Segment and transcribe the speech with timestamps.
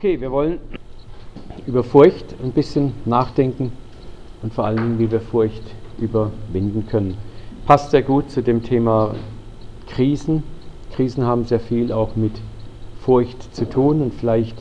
[0.00, 0.60] Okay, wir wollen
[1.66, 3.70] über Furcht ein bisschen nachdenken
[4.42, 5.62] und vor allen Dingen, wie wir Furcht
[5.98, 7.18] überwinden können.
[7.66, 9.14] Passt sehr gut zu dem Thema
[9.88, 10.42] Krisen.
[10.94, 12.32] Krisen haben sehr viel auch mit
[13.02, 14.56] Furcht zu tun und vielleicht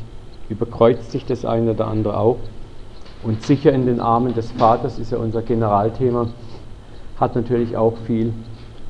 [0.49, 2.39] überkreuzt sich das eine oder andere auch.
[3.23, 6.27] Und sicher in den Armen des Vaters ist ja unser Generalthema,
[7.17, 8.33] hat natürlich auch viel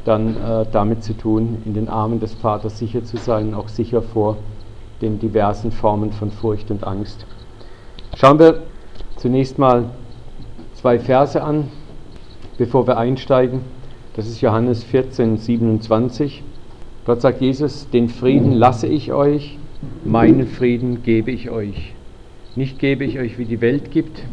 [0.04, 4.02] dann äh, damit zu tun, in den Armen des Vaters sicher zu sein, auch sicher
[4.02, 4.38] vor
[5.02, 7.26] den diversen Formen von Furcht und Angst.
[8.18, 8.64] Schauen wir
[9.18, 9.86] zunächst mal
[10.74, 11.70] zwei Verse an,
[12.58, 13.62] bevor wir einsteigen.
[14.16, 16.44] Das ist Johannes 14, 27.
[17.06, 19.58] Dort sagt Jesus, den Frieden lasse ich euch,
[20.04, 21.94] meinen Frieden gebe ich euch.
[22.56, 24.24] Nicht gebe ich euch, wie die Welt gibt.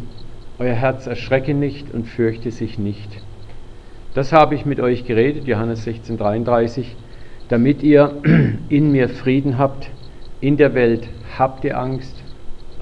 [0.59, 3.21] Euer Herz erschrecke nicht und fürchte sich nicht.
[4.15, 6.97] Das habe ich mit euch geredet, Johannes 16, 33,
[7.49, 8.15] damit ihr
[8.69, 9.91] in mir Frieden habt.
[10.41, 11.09] In der Welt
[11.39, 12.23] habt ihr Angst,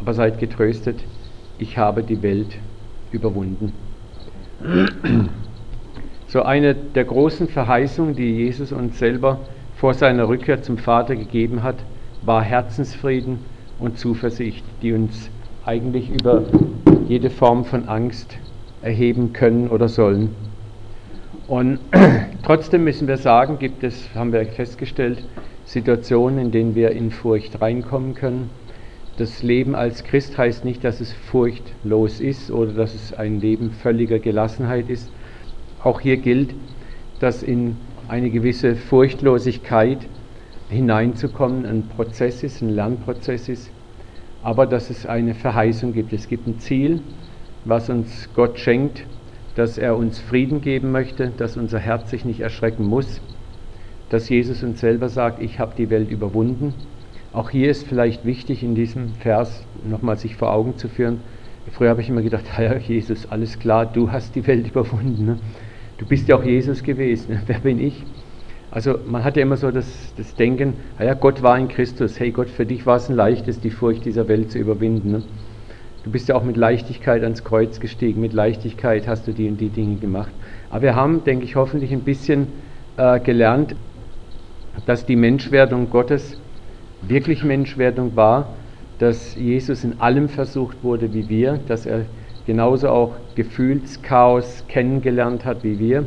[0.00, 0.98] aber seid getröstet,
[1.58, 2.58] ich habe die Welt
[3.12, 3.72] überwunden.
[6.26, 9.38] So eine der großen Verheißungen, die Jesus uns selber
[9.76, 11.76] vor seiner Rückkehr zum Vater gegeben hat,
[12.22, 13.38] war Herzensfrieden
[13.78, 15.30] und Zuversicht, die uns
[15.64, 16.42] eigentlich über
[17.06, 18.36] jede Form von Angst
[18.82, 20.34] erheben können oder sollen.
[21.46, 21.78] Und
[22.42, 25.22] trotzdem müssen wir sagen, gibt es, haben wir festgestellt,
[25.74, 28.48] Situationen, in denen wir in Furcht reinkommen können.
[29.16, 33.72] Das Leben als Christ heißt nicht, dass es furchtlos ist oder dass es ein Leben
[33.72, 35.10] völliger Gelassenheit ist.
[35.82, 36.54] Auch hier gilt,
[37.18, 39.98] dass in eine gewisse Furchtlosigkeit
[40.68, 43.72] hineinzukommen ein Prozess ist, ein Lernprozess ist,
[44.44, 46.12] aber dass es eine Verheißung gibt.
[46.12, 47.00] Es gibt ein Ziel,
[47.64, 49.08] was uns Gott schenkt,
[49.56, 53.20] dass er uns Frieden geben möchte, dass unser Herz sich nicht erschrecken muss
[54.14, 56.72] dass Jesus uns selber sagt, ich habe die Welt überwunden.
[57.32, 61.18] Auch hier ist vielleicht wichtig, in diesem Vers nochmal sich vor Augen zu führen.
[61.72, 65.26] Früher habe ich immer gedacht, ja, Jesus, alles klar, du hast die Welt überwunden.
[65.26, 65.38] Ne?
[65.98, 67.32] Du bist ja auch Jesus gewesen.
[67.32, 67.42] Ne?
[67.46, 68.04] Wer bin ich?
[68.70, 72.20] Also man hat ja immer so das, das Denken, ja, Gott war in Christus.
[72.20, 75.10] Hey Gott, für dich war es ein leichtes, die Furcht dieser Welt zu überwinden.
[75.10, 75.22] Ne?
[76.04, 79.60] Du bist ja auch mit Leichtigkeit ans Kreuz gestiegen, mit Leichtigkeit hast du die und
[79.60, 80.30] die Dinge gemacht.
[80.70, 82.46] Aber wir haben, denke ich, hoffentlich ein bisschen
[82.96, 83.74] äh, gelernt,
[84.86, 86.38] dass die Menschwerdung Gottes
[87.02, 88.54] wirklich Menschwerdung war,
[88.98, 92.06] dass Jesus in allem versucht wurde wie wir, dass er
[92.46, 96.04] genauso auch Gefühlschaos kennengelernt hat wie wir.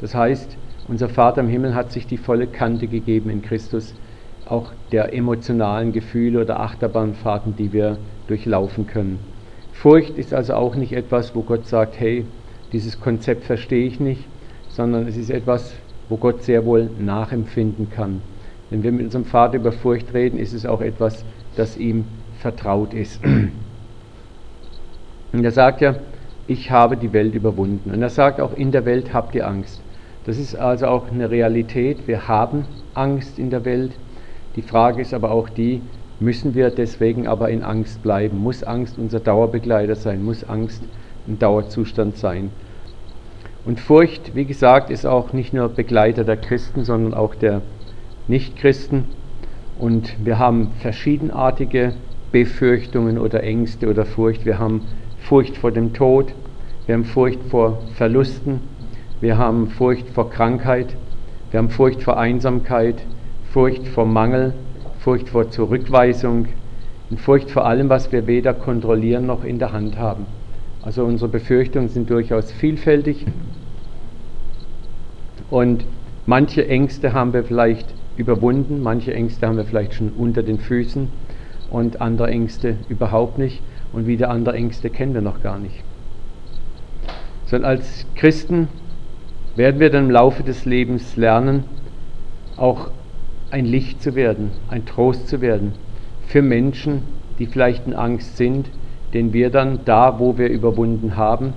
[0.00, 0.56] Das heißt,
[0.88, 3.94] unser Vater im Himmel hat sich die volle Kante gegeben in Christus,
[4.44, 9.18] auch der emotionalen Gefühle oder Achterbahnfahrten, die wir durchlaufen können.
[9.72, 12.26] Furcht ist also auch nicht etwas, wo Gott sagt, hey,
[12.72, 14.28] dieses Konzept verstehe ich nicht,
[14.68, 15.74] sondern es ist etwas,
[16.08, 18.20] wo Gott sehr wohl nachempfinden kann.
[18.70, 21.24] Wenn wir mit unserem Vater über Furcht reden, ist es auch etwas,
[21.56, 22.04] das ihm
[22.40, 23.20] vertraut ist.
[25.32, 25.96] Und er sagt ja,
[26.46, 27.90] ich habe die Welt überwunden.
[27.90, 29.80] Und er sagt auch, in der Welt habt ihr Angst.
[30.24, 32.06] Das ist also auch eine Realität.
[32.06, 33.92] Wir haben Angst in der Welt.
[34.56, 35.82] Die Frage ist aber auch die,
[36.20, 38.38] müssen wir deswegen aber in Angst bleiben?
[38.38, 40.22] Muss Angst unser Dauerbegleiter sein?
[40.22, 40.82] Muss Angst
[41.26, 42.50] ein Dauerzustand sein?
[43.64, 47.62] Und Furcht, wie gesagt, ist auch nicht nur Begleiter der Christen, sondern auch der
[48.28, 49.04] Nichtchristen.
[49.78, 51.94] Und wir haben verschiedenartige
[52.30, 54.44] Befürchtungen oder Ängste oder Furcht.
[54.44, 54.82] Wir haben
[55.18, 56.34] Furcht vor dem Tod,
[56.84, 58.60] wir haben Furcht vor Verlusten,
[59.22, 60.94] wir haben Furcht vor Krankheit,
[61.50, 62.96] wir haben Furcht vor Einsamkeit,
[63.50, 64.52] Furcht vor Mangel,
[64.98, 66.48] Furcht vor Zurückweisung
[67.08, 70.26] und Furcht vor allem, was wir weder kontrollieren noch in der Hand haben.
[70.82, 73.24] Also unsere Befürchtungen sind durchaus vielfältig
[75.54, 75.84] und
[76.26, 81.08] manche Ängste haben wir vielleicht überwunden, manche Ängste haben wir vielleicht schon unter den Füßen
[81.70, 85.84] und andere Ängste überhaupt nicht und wieder andere Ängste kennen wir noch gar nicht.
[87.46, 88.66] Sondern als Christen
[89.54, 91.62] werden wir dann im Laufe des Lebens lernen,
[92.56, 92.90] auch
[93.52, 95.70] ein Licht zu werden, ein Trost zu werden
[96.26, 97.02] für Menschen,
[97.38, 98.70] die vielleicht in Angst sind,
[99.12, 101.52] den wir dann da, wo wir überwunden haben,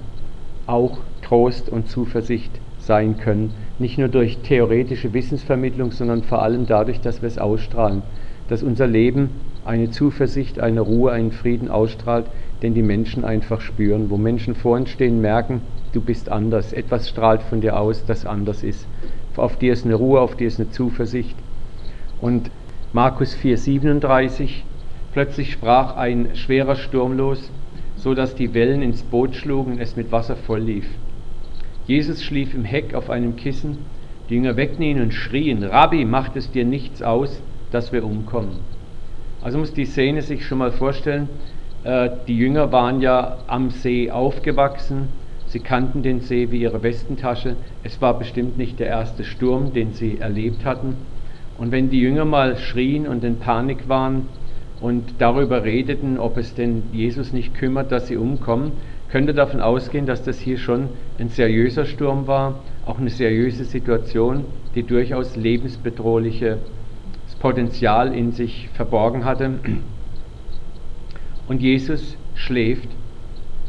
[0.68, 7.00] auch Trost und Zuversicht sein können nicht nur durch theoretische Wissensvermittlung, sondern vor allem dadurch,
[7.02, 8.02] dass wir es ausstrahlen,
[8.48, 9.30] dass unser Leben
[9.66, 12.26] eine Zuversicht, eine Ruhe, einen Frieden ausstrahlt,
[12.62, 14.10] den die Menschen einfach spüren.
[14.10, 15.62] Wo Menschen vor uns stehen, merken,
[15.94, 16.74] du bist anders.
[16.74, 18.88] Etwas strahlt von dir aus, das anders ist.
[19.36, 21.36] Auf dir ist eine Ruhe, auf dir ist eine Zuversicht.
[22.20, 22.50] Und
[22.94, 24.64] Markus 4,37,
[25.14, 27.52] plötzlich sprach ein schwerer Sturm los,
[27.98, 30.88] so dass die Wellen ins Boot schlugen und es mit Wasser voll lief.
[31.88, 33.78] Jesus schlief im Heck auf einem Kissen.
[34.30, 37.42] Die Jünger weckten ihn und schrien, Rabbi, macht es dir nichts aus,
[37.72, 38.60] dass wir umkommen.
[39.42, 41.30] Also muss die Szene sich schon mal vorstellen.
[41.86, 45.08] Äh, die Jünger waren ja am See aufgewachsen.
[45.48, 47.56] Sie kannten den See wie ihre Westentasche.
[47.84, 50.98] Es war bestimmt nicht der erste Sturm, den sie erlebt hatten.
[51.58, 54.28] Und wenn die Jünger mal schrien und in Panik waren
[54.82, 58.74] und darüber redeten, ob es denn Jesus nicht kümmert, dass sie umkommen,
[59.18, 64.46] könnte davon ausgehen, dass das hier schon ein seriöser Sturm war, auch eine seriöse Situation,
[64.76, 66.60] die durchaus lebensbedrohliches
[67.40, 69.54] Potenzial in sich verborgen hatte.
[71.48, 72.90] Und Jesus schläft.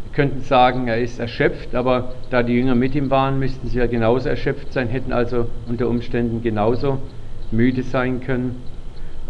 [0.05, 3.79] Wir könnten sagen, er ist erschöpft, aber da die Jünger mit ihm waren, müssten sie
[3.79, 6.99] ja genauso erschöpft sein, hätten also unter Umständen genauso
[7.51, 8.57] müde sein können.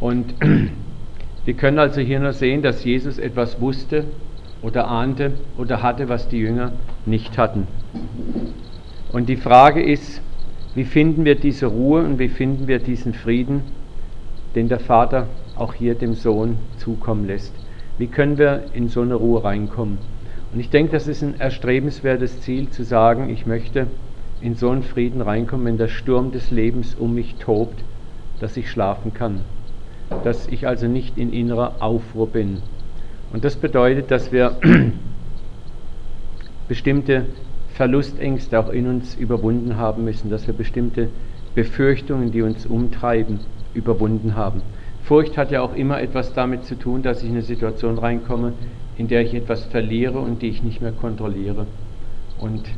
[0.01, 0.35] Und
[1.45, 4.07] wir können also hier nur sehen, dass Jesus etwas wusste
[4.63, 6.73] oder ahnte oder hatte, was die Jünger
[7.07, 7.67] nicht hatten.
[9.13, 10.21] Und die Frage ist,
[10.75, 13.63] wie finden wir diese Ruhe und wie finden wir diesen Frieden,
[14.55, 15.27] den der Vater
[15.57, 17.55] auch hier dem Sohn zukommen lässt?
[17.99, 19.99] Wie können wir in so eine Ruhe reinkommen?
[20.53, 23.87] Und ich denke, das ist ein erstrebenswertes Ziel, zu sagen, ich möchte
[24.41, 27.83] in so einen Frieden reinkommen, wenn der Sturm des Lebens um mich tobt,
[28.41, 29.41] dass ich schlafen kann,
[30.23, 32.63] dass ich also nicht in innerer Aufruhr bin.
[33.33, 34.57] Und das bedeutet, dass wir
[36.69, 37.27] bestimmte
[37.75, 41.09] Verlustängste auch in uns überwunden haben müssen, dass wir bestimmte
[41.55, 43.41] Befürchtungen, die uns umtreiben,
[43.75, 44.63] überwunden haben.
[45.03, 48.53] Furcht hat ja auch immer etwas damit zu tun, dass ich in eine Situation reinkomme,
[48.97, 51.67] in der ich etwas verliere und die ich nicht mehr kontrolliere.
[52.41, 52.69] Und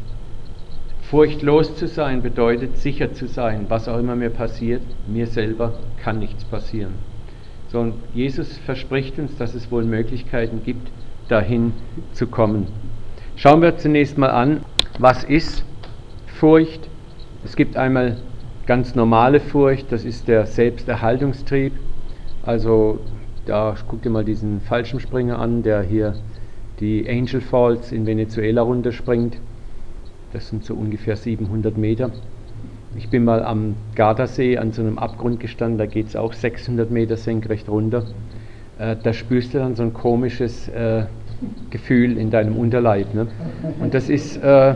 [1.02, 6.18] furchtlos zu sein bedeutet sicher zu sein, was auch immer mir passiert, mir selber kann
[6.18, 6.94] nichts passieren.
[7.70, 10.90] So, und Jesus verspricht uns, dass es wohl Möglichkeiten gibt,
[11.28, 11.72] dahin
[12.12, 12.66] zu kommen.
[13.36, 14.62] Schauen wir zunächst mal an,
[14.98, 15.64] was ist
[16.26, 16.88] Furcht?
[17.44, 18.16] Es gibt einmal
[18.66, 21.72] ganz normale Furcht, das ist der Selbsterhaltungstrieb.
[22.42, 22.98] Also
[23.46, 26.16] da guck dir mal diesen Fallschirmspringer an, der hier
[26.80, 29.36] die Angel Falls in Venezuela runterspringt.
[30.32, 32.10] Das sind so ungefähr 700 Meter.
[32.96, 36.90] Ich bin mal am Gardasee an so einem Abgrund gestanden, da geht es auch 600
[36.90, 38.04] Meter senkrecht runter.
[38.78, 41.04] Äh, da spürst du dann so ein komisches äh,
[41.70, 43.14] Gefühl in deinem Unterleib.
[43.14, 43.28] Ne?
[43.78, 44.74] Und das ist äh,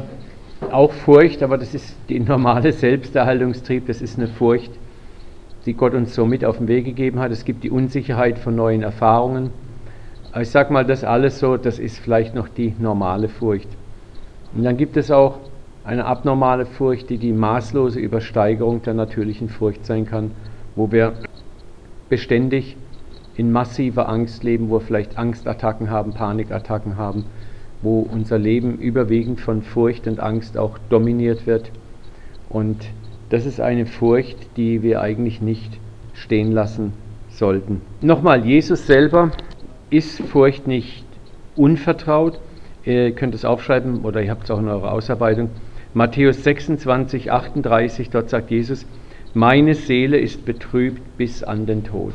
[0.70, 4.70] auch Furcht, aber das ist die normale Selbsterhaltungstrieb, das ist eine Furcht,
[5.66, 7.32] die Gott uns so mit auf den Weg gegeben hat.
[7.32, 9.50] Es gibt die Unsicherheit von neuen Erfahrungen.
[10.30, 13.68] Aber ich sage mal, das alles so, das ist vielleicht noch die normale Furcht.
[14.54, 15.38] Und dann gibt es auch
[15.84, 20.30] eine abnormale Furcht, die die maßlose Übersteigerung der natürlichen Furcht sein kann,
[20.74, 21.12] wo wir
[22.08, 22.76] beständig
[23.36, 27.24] in massiver Angst leben, wo wir vielleicht Angstattacken haben, Panikattacken haben,
[27.82, 31.70] wo unser Leben überwiegend von Furcht und Angst auch dominiert wird.
[32.48, 32.86] Und
[33.28, 35.78] das ist eine Furcht, die wir eigentlich nicht
[36.14, 36.92] stehen lassen
[37.28, 37.82] sollten.
[38.00, 39.32] Nochmal, Jesus selber
[39.90, 41.04] ist Furcht nicht
[41.56, 42.40] unvertraut.
[42.84, 45.50] Ihr könnt es aufschreiben oder ihr habt es auch in eurer Ausarbeitung.
[45.96, 48.84] Matthäus 26, 38, dort sagt Jesus,
[49.32, 52.14] meine Seele ist betrübt bis an den Tod.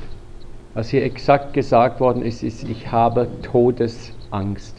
[0.73, 4.75] Was hier exakt gesagt worden ist, ist, ich habe Todesangst.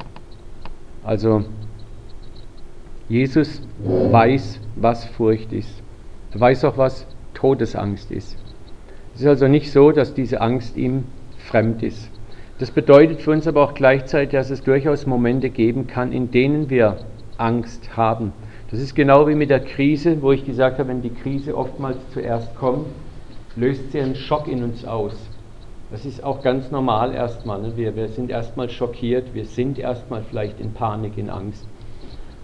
[1.03, 1.45] Also
[3.09, 5.83] Jesus weiß, was Furcht ist.
[6.33, 8.37] Er weiß auch, was Todesangst ist.
[9.15, 11.05] Es ist also nicht so, dass diese Angst ihm
[11.39, 12.11] fremd ist.
[12.59, 16.69] Das bedeutet für uns aber auch gleichzeitig, dass es durchaus Momente geben kann, in denen
[16.69, 16.99] wir
[17.39, 18.35] Angst haben.
[18.71, 21.97] Das ist genau wie mit der Krise, wo ich gesagt habe, wenn die Krise oftmals
[22.13, 22.87] zuerst kommt,
[23.57, 25.15] löst sie einen Schock in uns aus.
[25.91, 27.61] Das ist auch ganz normal erstmal.
[27.61, 27.73] Ne?
[27.75, 31.67] Wir, wir sind erstmal schockiert, wir sind erstmal vielleicht in Panik, in Angst.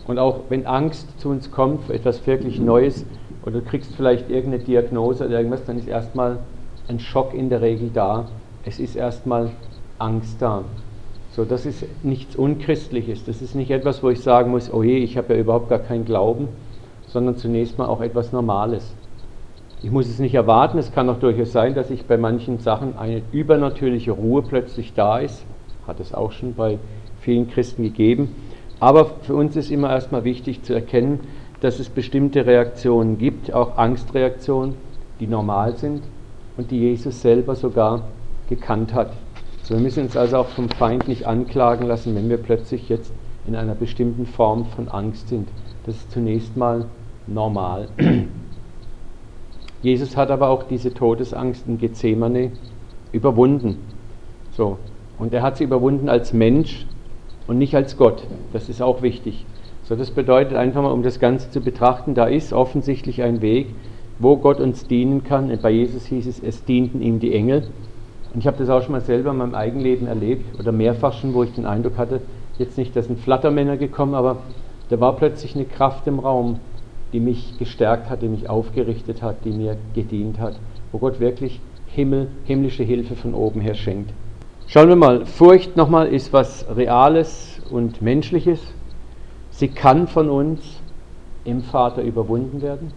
[0.09, 3.05] Und auch wenn Angst zu uns kommt für etwas wirklich Neues
[3.43, 6.41] oder du kriegst vielleicht irgendeine Diagnose oder irgendwas, dann ist erstmal
[6.89, 8.27] ein Schock in der Regel da.
[8.65, 9.51] Es ist erstmal
[10.01, 10.65] Angst da.
[11.37, 13.27] So, das ist nichts Unchristliches.
[13.27, 15.81] Das ist nicht etwas, wo ich sagen muss, oh je, ich habe ja überhaupt gar
[15.81, 16.49] keinen Glauben,
[17.09, 18.95] sondern zunächst mal auch etwas Normales.
[19.83, 22.97] Ich muss es nicht erwarten, es kann auch durchaus sein, dass ich bei manchen Sachen
[22.97, 25.45] eine übernatürliche Ruhe plötzlich da ist.
[25.87, 26.79] Hat es auch schon bei
[27.21, 28.35] vielen Christen gegeben.
[28.81, 31.21] Aber für uns ist immer erstmal wichtig zu erkennen,
[31.61, 34.75] dass es bestimmte Reaktionen gibt, auch Angstreaktionen,
[35.21, 36.03] die normal sind
[36.57, 38.09] und die Jesus selber sogar
[38.49, 39.13] gekannt hat.
[39.67, 43.13] So, wir müssen uns also auch vom Feind nicht anklagen lassen, wenn wir plötzlich jetzt
[43.49, 45.49] in einer bestimmten Form von Angst sind.
[45.85, 46.85] Das ist zunächst mal
[47.27, 47.89] normal.
[49.83, 52.53] Jesus hat aber auch diese Todesangst in Gethsemane
[53.11, 53.79] überwunden.
[54.53, 54.79] So.
[55.19, 56.87] Und er hat sie überwunden als Mensch
[57.49, 58.23] und nicht als Gott.
[58.53, 59.47] Das ist auch wichtig.
[59.83, 63.75] So, das bedeutet einfach mal, um das Ganze zu betrachten, da ist offensichtlich ein Weg,
[64.21, 65.51] wo Gott uns dienen kann.
[65.61, 67.67] Bei Jesus hieß es, es dienten ihm die Engel.
[68.37, 71.33] Und ich habe das auch schon mal selber in meinem Eigenleben erlebt oder mehrfach schon,
[71.33, 72.21] wo ich den Eindruck hatte,
[72.59, 74.43] jetzt nicht, dass sind Flattermänner gekommen, aber
[74.91, 76.61] da war plötzlich eine Kraft im Raum,
[77.15, 80.61] die mich gestärkt hat, die mich aufgerichtet hat, die mir gedient hat,
[80.93, 84.13] wo Gott wirklich Himmel, himmlische Hilfe von oben her schenkt.
[84.67, 88.61] Schauen wir mal, Furcht nochmal ist was Reales und Menschliches.
[89.49, 90.83] Sie kann von uns
[91.47, 92.93] im Vater überwunden werden.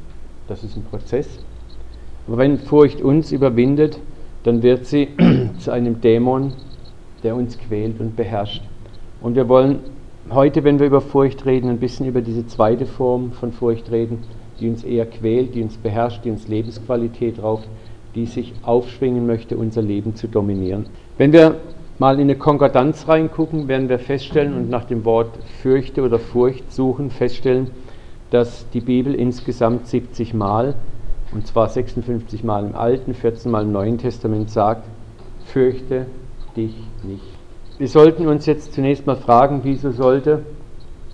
[0.50, 1.30] Das ist ein Prozess.
[2.28, 4.02] Aber wenn Furcht uns überwindet,
[4.44, 5.10] dann wird sie
[5.60, 6.54] zu einem Dämon,
[7.24, 8.64] der uns quält und beherrscht.
[9.22, 9.80] Und wir wollen
[10.30, 14.20] heute, wenn wir über Furcht reden, ein bisschen über diese zweite Form von Furcht reden,
[14.60, 17.68] die uns eher quält, die uns beherrscht, die uns Lebensqualität raubt,
[18.16, 20.86] die sich aufschwingen möchte, unser Leben zu dominieren.
[21.18, 21.56] Wenn wir
[21.98, 25.32] mal in eine Konkordanz reingucken, werden wir feststellen und nach dem Wort
[25.62, 27.72] fürchte oder Furcht suchen, feststellen,
[28.32, 30.76] dass die Bibel insgesamt 70 Mal,
[31.32, 34.88] und zwar 56 Mal im Alten, 14 Mal im Neuen Testament sagt,
[35.46, 36.08] fürchte
[36.56, 37.24] dich nicht.
[37.78, 40.44] Wir sollten uns jetzt zunächst mal fragen, wieso sollte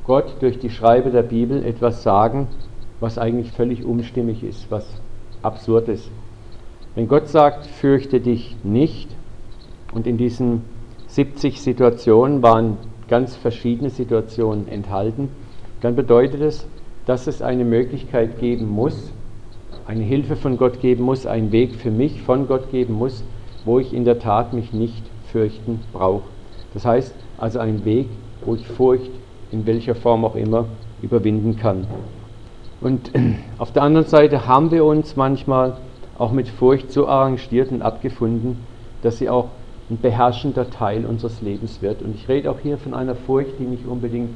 [0.05, 2.47] Gott durch die Schreibe der Bibel etwas sagen,
[2.99, 4.85] was eigentlich völlig unstimmig ist, was
[5.41, 6.09] absurd ist.
[6.95, 9.09] Wenn Gott sagt, fürchte dich nicht,
[9.95, 10.63] und in diesen
[11.07, 15.29] 70 Situationen waren ganz verschiedene Situationen enthalten,
[15.81, 16.67] dann bedeutet es,
[17.05, 19.11] dass es eine Möglichkeit geben muss,
[19.87, 23.23] eine Hilfe von Gott geben muss, einen Weg für mich von Gott geben muss,
[23.65, 26.23] wo ich in der Tat mich nicht fürchten brauche.
[26.73, 28.07] Das heißt also ein Weg,
[28.43, 29.11] wo ich Furcht
[29.51, 30.65] in welcher Form auch immer
[31.01, 31.85] überwinden kann.
[32.81, 33.11] Und
[33.57, 35.77] auf der anderen Seite haben wir uns manchmal
[36.17, 38.57] auch mit Furcht so arrangiert und abgefunden,
[39.01, 39.49] dass sie auch
[39.89, 42.01] ein beherrschender Teil unseres Lebens wird.
[42.01, 44.31] Und ich rede auch hier von einer Furcht, die nicht unbedingt,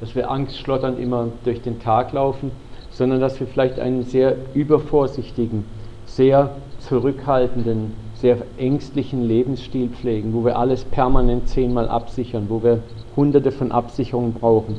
[0.00, 2.50] dass wir angstschlotternd immer durch den Tag laufen,
[2.96, 5.64] sondern dass wir vielleicht einen sehr übervorsichtigen,
[6.06, 12.80] sehr zurückhaltenden, sehr ängstlichen Lebensstil pflegen, wo wir alles permanent zehnmal absichern, wo wir
[13.14, 14.76] hunderte von Absicherungen brauchen,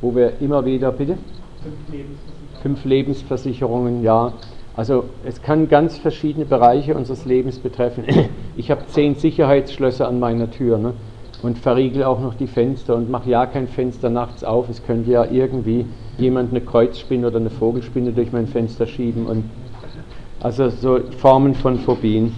[0.00, 1.16] wo wir immer wieder, bitte?
[1.62, 2.62] Fünf Lebensversicherungen.
[2.62, 4.32] Fünf Lebensversicherungen, ja,
[4.76, 8.04] also es kann ganz verschiedene Bereiche unseres Lebens betreffen.
[8.56, 10.94] Ich habe zehn Sicherheitsschlösser an meiner Tür ne?
[11.44, 14.70] Und verriegel auch noch die Fenster und mache ja kein Fenster nachts auf.
[14.70, 15.84] Es könnte ja irgendwie
[16.16, 19.26] jemand eine Kreuzspinne oder eine Vogelspinne durch mein Fenster schieben.
[19.26, 19.44] Und
[20.40, 22.32] also so Formen von Phobien.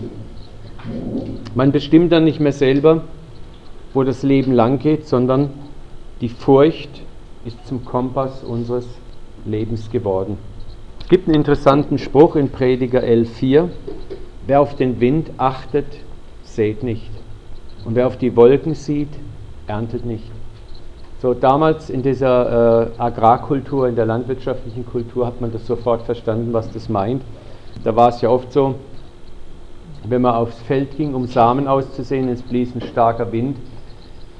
[1.54, 3.02] Man bestimmt dann nicht mehr selber,
[3.94, 5.50] wo das Leben lang geht, sondern
[6.20, 7.02] die Furcht
[7.44, 8.88] ist zum Kompass unseres
[9.44, 10.36] Lebens geworden.
[11.00, 13.68] Es gibt einen interessanten Spruch in Prediger 11.4.
[14.48, 15.86] Wer auf den Wind achtet,
[16.42, 17.15] sät nicht.
[17.86, 19.08] Und wer auf die Wolken sieht,
[19.68, 20.24] erntet nicht.
[21.22, 26.52] So damals in dieser äh, Agrarkultur, in der landwirtschaftlichen Kultur hat man das sofort verstanden,
[26.52, 27.22] was das meint.
[27.84, 28.74] Da war es ja oft so,
[30.04, 33.56] wenn man aufs Feld ging, um Samen auszusehen, es blies ein starker Wind,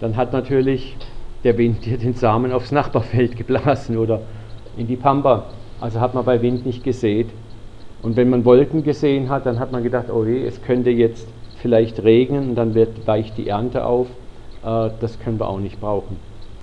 [0.01, 0.97] dann hat natürlich
[1.45, 4.23] der Wind dir den Samen aufs Nachbarfeld geblasen oder
[4.77, 5.45] in die Pampa.
[5.81, 7.29] Also hat man bei Wind nicht gesät.
[8.03, 11.29] Und wenn man Wolken gesehen hat, dann hat man gedacht, oh je, es könnte jetzt
[11.67, 14.07] vielleicht regnen und dann wird, weicht die Ernte auf.
[14.65, 16.17] Äh, das können wir auch nicht brauchen.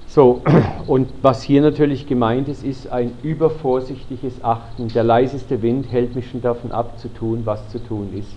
[0.08, 0.42] So,
[0.88, 4.88] und was hier natürlich gemeint ist, ist ein übervorsichtiges Achten.
[4.88, 8.30] Der leiseste Wind hält mich schon davon ab, zu tun, was zu tun ist.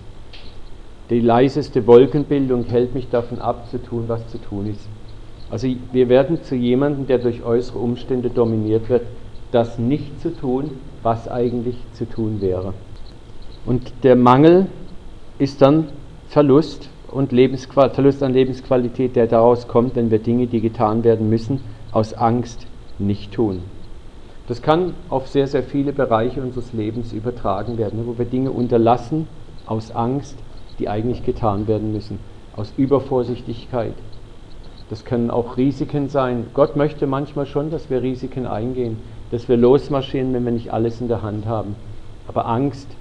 [1.09, 4.89] Die leiseste Wolkenbildung hält mich davon ab, zu tun, was zu tun ist.
[5.49, 9.03] Also wir werden zu jemandem, der durch äußere Umstände dominiert wird,
[9.51, 10.71] das nicht zu tun,
[11.01, 12.73] was eigentlich zu tun wäre.
[13.65, 14.65] Und der Mangel
[15.39, 15.87] ist dann
[16.27, 21.59] Verlust und Verlust an Lebensqualität, der daraus kommt, wenn wir Dinge, die getan werden müssen,
[21.91, 22.67] aus Angst
[22.99, 23.61] nicht tun.
[24.47, 29.27] Das kann auf sehr, sehr viele Bereiche unseres Lebens übertragen werden, wo wir Dinge unterlassen
[29.65, 30.37] aus Angst,
[30.79, 32.19] die eigentlich getan werden müssen,
[32.55, 33.93] aus Übervorsichtigkeit.
[34.89, 36.47] Das können auch Risiken sein.
[36.53, 38.97] Gott möchte manchmal schon, dass wir Risiken eingehen
[39.29, 41.75] dass wir losmarschieren, wenn wir nicht alles in der Hand haben.
[42.27, 42.95] Aber Angst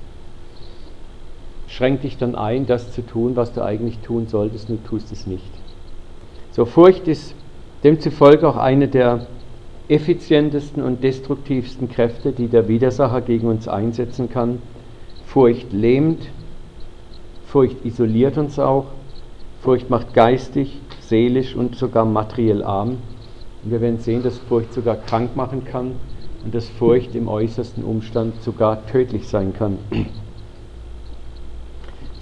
[1.67, 5.13] schränkt dich dann ein, das zu tun, was du eigentlich tun solltest, und du tust
[5.13, 5.51] es nicht.
[6.53, 7.35] So, Furcht ist
[7.85, 9.27] demzufolge auch eine der
[9.89, 14.61] effizientesten und destruktivsten Kräfte, die der Widersacher gegen uns einsetzen kann.
[15.25, 16.31] Furcht lähmt,
[17.45, 18.87] Furcht isoliert uns auch,
[19.61, 22.99] Furcht macht geistig, seelisch und sogar materiell arm.
[23.63, 25.93] Und wir werden sehen, dass Furcht sogar krank machen kann
[26.45, 29.79] und dass Furcht im äußersten Umstand sogar tödlich sein kann.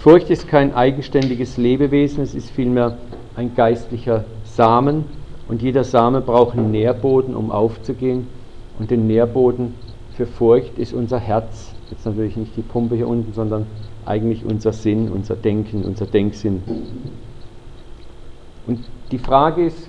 [0.05, 2.99] Furcht ist kein eigenständiges Lebewesen, es ist vielmehr
[3.37, 5.07] ein geistlicher Samen
[5.49, 8.27] und jeder Same braucht einen Nährboden, um aufzugehen
[8.79, 9.73] und den Nährboden
[10.15, 11.75] für Furcht ist unser Herz.
[11.91, 13.65] Jetzt natürlich nicht die Pumpe hier unten, sondern
[14.05, 16.63] eigentlich unser Sinn, unser Denken, unser Denksinn.
[18.67, 18.81] Und
[19.11, 19.89] die Frage ist,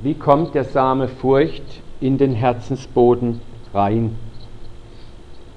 [0.00, 3.40] wie kommt der Same Furcht in den Herzensboden
[3.74, 4.12] rein?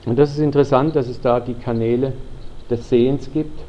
[0.08, 2.14] Und das ist interessant, dass es da die Kanäle
[2.72, 3.69] des Sehens gibt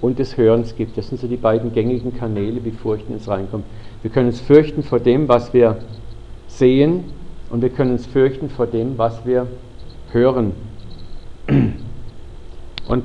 [0.00, 0.96] und des Hörens gibt.
[0.96, 3.64] Das sind so die beiden gängigen Kanäle, wie Furcht in uns reinkommt.
[4.02, 5.78] Wir können uns fürchten vor dem, was wir
[6.46, 7.04] sehen
[7.50, 9.46] und wir können uns fürchten vor dem, was wir
[10.12, 10.52] hören.
[12.88, 13.04] Und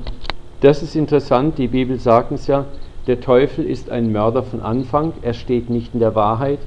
[0.62, 2.66] das ist interessant, die Bibel sagt es ja,
[3.08, 6.60] der Teufel ist ein Mörder von Anfang, er steht nicht in der Wahrheit,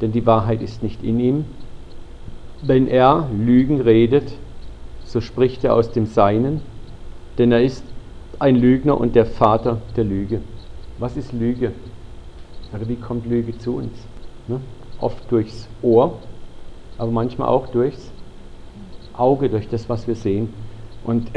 [0.00, 1.44] denn die Wahrheit ist nicht in ihm.
[2.62, 4.32] Wenn er Lügen redet,
[5.04, 6.62] so spricht er aus dem Seinen,
[7.38, 7.84] denn er ist
[8.44, 10.40] ein Lügner und der Vater der Lüge.
[10.98, 11.72] Was ist Lüge?
[12.74, 14.06] Oder wie kommt Lüge zu uns?
[14.48, 14.60] Ne?
[15.00, 16.18] Oft durchs Ohr,
[16.98, 18.12] aber manchmal auch durchs
[19.14, 20.52] Auge, durch das, was wir sehen.
[21.04, 21.30] Und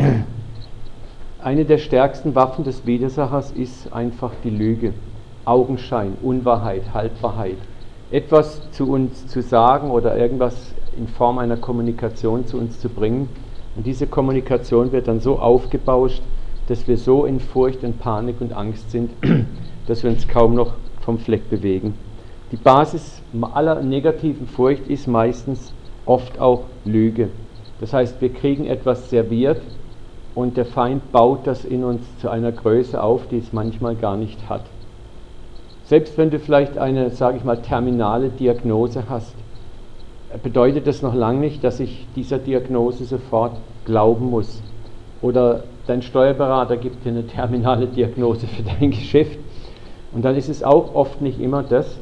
[1.42, 4.92] eine der stärksten Waffen des Widersachers ist einfach die Lüge.
[5.46, 7.58] Augenschein, Unwahrheit, Halbwahrheit.
[8.12, 13.30] Etwas zu uns zu sagen oder irgendwas in Form einer Kommunikation zu uns zu bringen,
[13.78, 16.24] und diese Kommunikation wird dann so aufgebauscht,
[16.68, 19.12] dass wir so in Furcht und Panik und Angst sind,
[19.88, 21.94] dass wir uns kaum noch vom Fleck bewegen.
[22.52, 23.22] Die Basis
[23.54, 25.74] aller negativen Furcht ist meistens
[26.06, 27.30] oft auch Lüge.
[27.80, 29.62] Das heißt, wir kriegen etwas serviert
[30.36, 34.18] und der Feind baut das in uns zu einer Größe auf, die es manchmal gar
[34.18, 34.62] nicht hat.
[35.86, 39.36] Selbst wenn du vielleicht eine, sage ich mal, terminale Diagnose hast,
[40.44, 43.54] bedeutet das noch lange nicht, dass ich dieser Diagnose sofort
[43.86, 44.62] glauben muss.
[45.22, 49.40] Oder dein Steuerberater gibt dir eine terminale Diagnose für dein Geschäft.
[50.14, 51.98] Und dann ist es auch oft nicht immer das,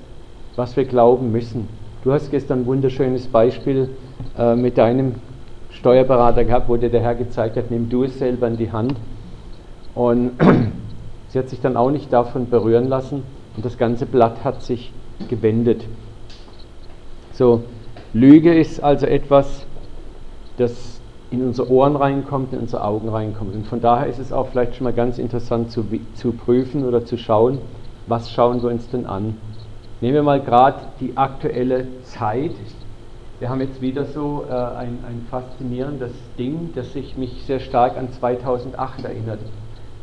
[0.55, 1.67] was wir glauben müssen.
[2.03, 3.89] Du hast gestern ein wunderschönes Beispiel
[4.38, 5.15] äh, mit deinem
[5.72, 8.95] Steuerberater gehabt, wo dir der Herr gezeigt hat, nimm du es selber in die Hand.
[9.93, 10.31] Und
[11.29, 13.24] sie hat sich dann auch nicht davon berühren lassen
[13.55, 14.91] und das ganze Blatt hat sich
[15.29, 15.84] gewendet.
[17.34, 17.63] So,
[18.13, 19.65] Lüge ist also etwas,
[20.58, 20.94] das
[21.36, 23.56] in unsere Ohren reinkommt, in unsere Augen reinkommt.
[23.56, 27.06] Und von daher ist es auch vielleicht schon mal ganz interessant zu, zu prüfen oder
[27.06, 27.60] zu schauen,
[28.08, 29.38] was schauen wir uns denn an.
[30.02, 32.56] Nehmen wir mal gerade die aktuelle Zeit.
[33.39, 37.98] Wir haben jetzt wieder so äh, ein, ein faszinierendes Ding, das sich mich sehr stark
[37.98, 39.39] an 2008 erinnert,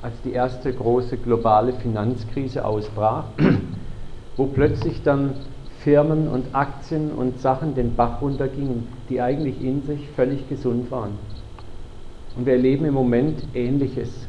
[0.02, 3.24] als die erste große globale Finanzkrise ausbrach,
[4.36, 5.34] wo plötzlich dann
[5.82, 11.18] Firmen und Aktien und Sachen den Bach runtergingen, die eigentlich in sich völlig gesund waren.
[12.36, 14.28] Und wir erleben im Moment Ähnliches.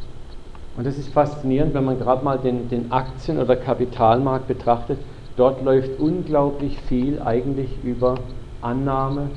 [0.76, 4.98] Und das ist faszinierend, wenn man gerade mal den, den Aktien- oder Kapitalmarkt betrachtet.
[5.38, 8.16] Dort läuft unglaublich viel eigentlich über
[8.62, 9.28] Annahme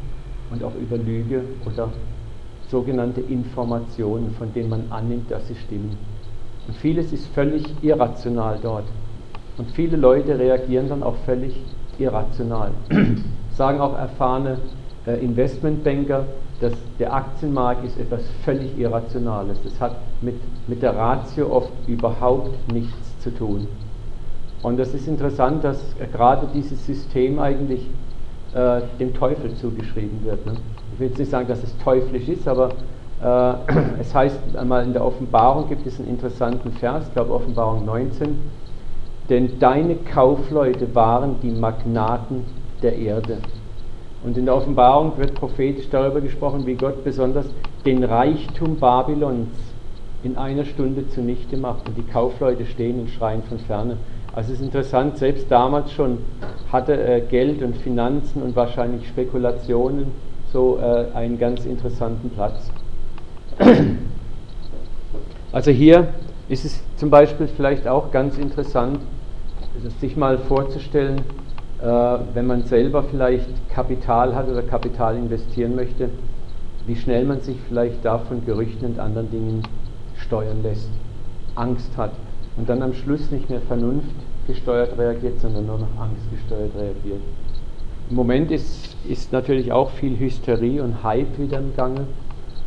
[0.51, 1.91] und auch über Lüge oder
[2.71, 5.99] sogenannte Informationen, von denen man annimmt, dass sie stimmen.
[6.67, 8.85] Und vieles ist völlig irrational dort.
[9.59, 11.55] Und viele Leute reagieren dann auch völlig
[11.99, 12.71] irrational.
[13.57, 14.59] Sagen auch erfahrene
[15.07, 16.25] äh, Investmentbanker,
[16.61, 19.59] dass der Aktienmarkt ist etwas völlig Irrationales.
[19.63, 23.67] Das hat mit, mit der Ratio oft überhaupt nichts zu tun.
[24.63, 25.79] Und das ist interessant, dass
[26.13, 27.87] gerade dieses System eigentlich
[28.55, 30.47] äh, dem Teufel zugeschrieben wird.
[30.47, 30.55] Ne?
[30.95, 32.71] Ich will jetzt nicht sagen, dass es teuflisch ist, aber
[33.23, 33.55] äh,
[34.01, 38.39] es heißt einmal in der Offenbarung gibt es einen interessanten Vers, ich glaube Offenbarung 19,
[39.29, 42.45] denn deine Kaufleute waren die Magnaten
[42.83, 43.39] der Erde.
[44.25, 47.47] Und in der Offenbarung wird prophetisch darüber gesprochen, wie Gott besonders
[47.85, 49.49] den Reichtum Babylons
[50.23, 51.89] in einer Stunde zunichte macht.
[51.89, 53.97] Und die Kaufleute stehen und schreien von ferne.
[54.35, 56.19] Also es ist interessant, selbst damals schon
[56.71, 60.07] hatte äh, Geld und Finanzen und wahrscheinlich Spekulationen
[60.53, 62.71] so äh, einen ganz interessanten Platz.
[65.53, 66.09] Also hier
[66.51, 68.99] ist es zum Beispiel vielleicht auch ganz interessant,
[70.01, 71.21] sich mal vorzustellen,
[71.83, 71.85] äh,
[72.35, 76.09] wenn man selber vielleicht Kapital hat oder Kapital investieren möchte,
[76.87, 79.63] wie schnell man sich vielleicht davon Gerüchten und anderen Dingen
[80.17, 80.89] steuern lässt,
[81.55, 82.13] Angst hat
[82.57, 87.21] und dann am Schluss nicht mehr vernunftgesteuert reagiert, sondern nur noch angstgesteuert reagiert.
[88.09, 92.07] Im Moment ist, ist natürlich auch viel Hysterie und Hype wieder im Gange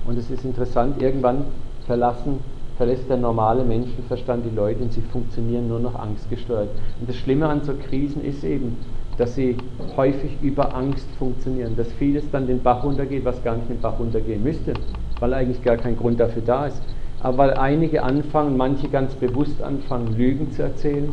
[0.06, 1.46] und es ist interessant, irgendwann
[1.88, 2.40] verlassen
[2.80, 6.70] verlässt der normale Menschenverstand die Leute und sie funktionieren nur noch angstgesteuert.
[7.02, 8.78] Und das Schlimme an so Krisen ist eben,
[9.18, 9.58] dass sie
[9.98, 14.00] häufig über Angst funktionieren, dass vieles dann den Bach runtergeht, was gar nicht den Bach
[14.00, 14.74] runtergehen müsste,
[15.20, 16.82] weil eigentlich gar kein Grund dafür da ist.
[17.20, 21.10] Aber weil einige anfangen, manche ganz bewusst anfangen, Lügen zu erzählen,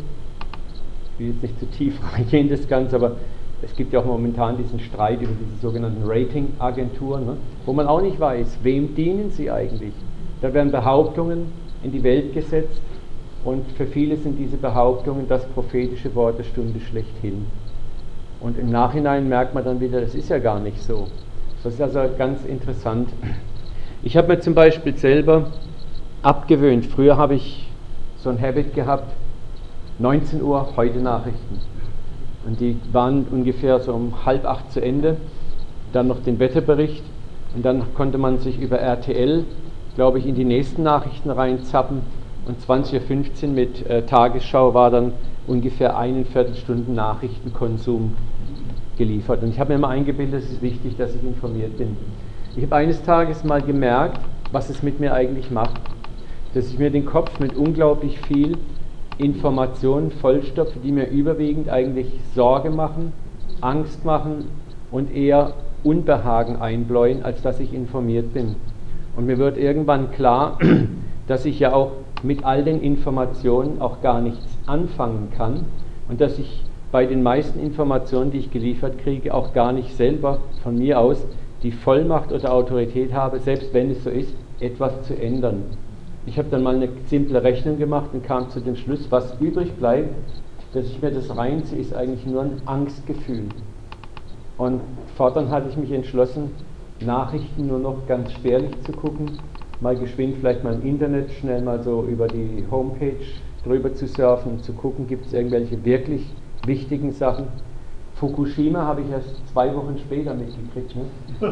[1.15, 3.17] ich will jetzt nicht zu tief reingehen das Ganze, aber
[3.63, 8.03] es gibt ja auch momentan diesen Streit über diese sogenannten Ratingagenturen, ne, wo man auch
[8.03, 9.95] nicht weiß, wem dienen sie eigentlich.
[10.41, 12.81] Da werden Behauptungen in die Welt gesetzt
[13.45, 17.47] und für viele sind diese Behauptungen das prophetische Wort der Stunde schlechthin.
[18.41, 21.07] Und im Nachhinein merkt man dann wieder, das ist ja gar nicht so.
[21.63, 23.09] Das ist also ganz interessant.
[24.03, 25.53] Ich habe mir zum Beispiel selber
[26.23, 27.67] abgewöhnt, früher habe ich
[28.19, 29.13] so ein Habit gehabt,
[29.99, 31.61] 19 Uhr heute Nachrichten.
[32.47, 35.17] Und die waren ungefähr so um halb acht zu Ende.
[35.93, 37.03] Dann noch den Wetterbericht.
[37.55, 39.45] Und dann konnte man sich über RTL,
[39.97, 42.03] glaube ich, in die nächsten Nachrichten reinzappen.
[42.47, 45.15] Und 20.15 Uhr mit äh, Tagesschau war dann
[45.49, 48.15] ungefähr eine Viertelstunde Nachrichtenkonsum
[48.97, 49.43] geliefert.
[49.43, 51.97] Und ich habe mir immer eingebildet, es ist wichtig, dass ich informiert bin.
[52.55, 54.21] Ich habe eines Tages mal gemerkt,
[54.53, 55.81] was es mit mir eigentlich macht.
[56.55, 58.57] Dass ich mir den Kopf mit unglaublich viel
[59.19, 63.13] Informationen vollstopfe, die mir überwiegend eigentlich Sorge machen,
[63.61, 64.47] Angst machen
[64.91, 68.57] und eher Unbehagen einbläuen, als dass ich informiert bin.
[69.17, 70.59] Und mir wird irgendwann klar,
[71.27, 75.65] dass ich ja auch mit all den Informationen auch gar nichts anfangen kann
[76.09, 80.39] und dass ich bei den meisten Informationen, die ich geliefert kriege, auch gar nicht selber
[80.63, 81.27] von mir aus
[81.63, 85.65] die Vollmacht oder Autorität habe, selbst wenn es so ist, etwas zu ändern.
[86.27, 89.73] Ich habe dann mal eine simple Rechnung gemacht und kam zu dem Schluss, was übrig
[89.75, 90.15] bleibt,
[90.73, 93.45] dass ich mir das reinziehe, ist eigentlich nur ein Angstgefühl.
[94.59, 94.81] Und
[95.17, 96.51] fortan hatte ich mich entschlossen,
[97.01, 99.39] Nachrichten nur noch ganz spärlich zu gucken,
[99.81, 103.17] mal geschwind vielleicht mal im Internet schnell mal so über die Homepage
[103.65, 106.33] drüber zu surfen und zu gucken, gibt es irgendwelche wirklich
[106.65, 107.49] wichtigen Sachen.
[108.15, 111.03] Fukushima habe ich erst zwei Wochen später mitgekriegt, ne,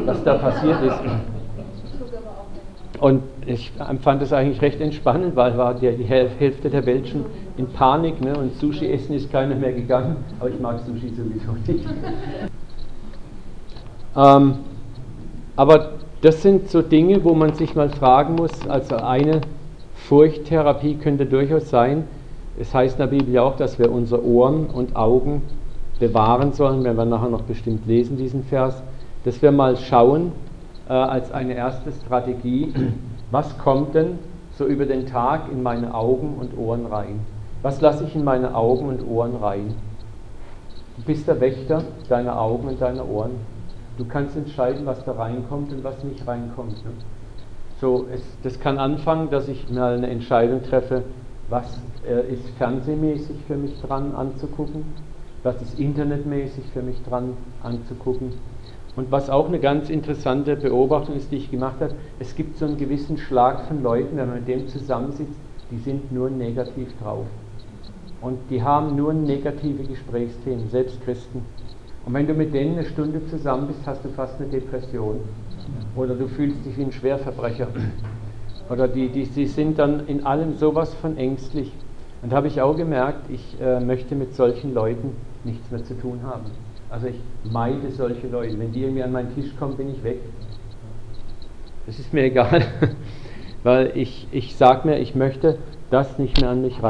[0.05, 0.99] was da passiert ist.
[2.99, 7.25] Und ich fand es eigentlich recht entspannend, weil war die, Hälfte der Welt schon
[7.57, 8.35] in Panik ne?
[8.35, 11.85] und Sushi essen ist keiner mehr gegangen, aber ich mag Sushi sowieso nicht.
[14.15, 14.55] ähm,
[15.55, 15.91] aber
[16.21, 19.41] das sind so Dinge, wo man sich mal fragen muss, also eine
[19.95, 22.05] Furchttherapie könnte durchaus sein,
[22.57, 25.41] es heißt in der Bibel auch, dass wir unsere Ohren und Augen
[25.99, 28.81] bewahren sollen, wenn wir nachher noch bestimmt lesen diesen Vers,
[29.23, 30.31] dass wir mal schauen,
[30.87, 32.73] äh, als eine erste Strategie,
[33.31, 34.19] was kommt denn
[34.57, 37.19] so über den Tag in meine Augen und Ohren rein?
[37.61, 39.73] Was lasse ich in meine Augen und Ohren rein?
[40.97, 43.31] Du bist der Wächter deiner Augen und deiner Ohren.
[43.97, 46.83] Du kannst entscheiden, was da reinkommt und was nicht reinkommt.
[46.83, 46.91] Ne?
[47.79, 51.03] So, es, das kann anfangen, dass ich mal eine Entscheidung treffe,
[51.49, 54.83] was äh, ist fernsehmäßig für mich dran anzugucken,
[55.43, 58.33] was ist internetmäßig für mich dran anzugucken,
[58.95, 62.65] und was auch eine ganz interessante Beobachtung ist, die ich gemacht habe, es gibt so
[62.65, 65.37] einen gewissen Schlag von Leuten, wenn man mit dem zusammensitzt,
[65.69, 67.25] die sind nur negativ drauf.
[68.21, 71.43] Und die haben nur negative Gesprächsthemen, selbst Christen.
[72.05, 75.21] Und wenn du mit denen eine Stunde zusammen bist, hast du fast eine Depression.
[75.95, 77.67] Oder du fühlst dich wie ein Schwerverbrecher.
[78.69, 81.71] Oder die, die, die sind dann in allem sowas von ängstlich.
[82.21, 85.95] Und da habe ich auch gemerkt, ich äh, möchte mit solchen Leuten nichts mehr zu
[85.95, 86.45] tun haben.
[86.89, 88.57] Also ich meide solche Leute.
[88.59, 90.19] Wenn die irgendwie an meinen Tisch kommen, bin ich weg.
[91.87, 92.63] Das ist mir egal,
[93.63, 95.57] weil ich, ich sage mir, ich möchte
[95.89, 96.81] das nicht mehr an mich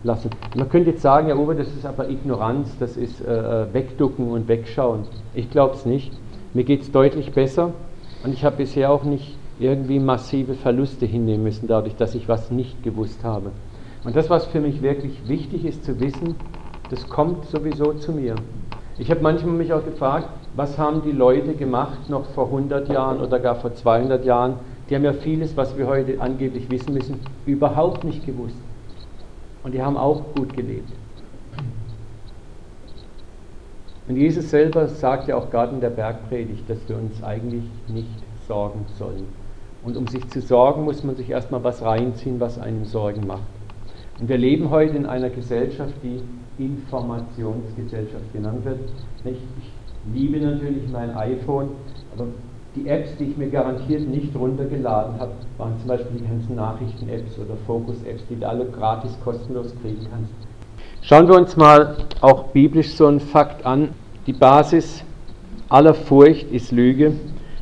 [0.00, 0.30] reinlassen.
[0.54, 4.48] Man könnte jetzt sagen, ja Uwe, das ist aber Ignoranz, das ist äh Wegducken und
[4.48, 5.04] Wegschauen.
[5.34, 6.12] Ich glaube es nicht.
[6.54, 7.72] Mir geht es deutlich besser
[8.24, 12.50] und ich habe bisher auch nicht irgendwie massive Verluste hinnehmen müssen, dadurch, dass ich was
[12.50, 13.50] nicht gewusst habe.
[14.04, 16.34] Und das, was für mich wirklich wichtig ist zu wissen,
[16.88, 18.34] das kommt sowieso zu mir.
[18.98, 23.20] Ich habe manchmal mich auch gefragt, was haben die Leute gemacht noch vor 100 Jahren
[23.20, 24.54] oder gar vor 200 Jahren?
[24.88, 28.56] Die haben ja vieles, was wir heute angeblich wissen müssen, überhaupt nicht gewusst.
[29.62, 30.90] Und die haben auch gut gelebt.
[34.08, 38.08] Und Jesus selber sagt ja auch gerade in der Bergpredigt, dass wir uns eigentlich nicht
[38.48, 39.28] sorgen sollen.
[39.84, 43.42] Und um sich zu sorgen, muss man sich erstmal was reinziehen, was einem Sorgen macht.
[44.18, 46.20] Und wir leben heute in einer Gesellschaft, die
[46.62, 48.80] Informationsgesellschaft genannt wird.
[49.24, 49.38] Ich
[50.12, 51.70] liebe natürlich mein iPhone,
[52.14, 52.26] aber
[52.80, 57.38] die Apps, die ich mir garantiert nicht runtergeladen habe, waren zum Beispiel die ganzen Nachrichten-Apps
[57.38, 60.32] oder Focus-Apps, die du alle gratis kostenlos kriegen kannst.
[61.02, 63.90] Schauen wir uns mal auch biblisch so einen Fakt an.
[64.26, 65.02] Die Basis
[65.68, 67.12] aller Furcht ist Lüge.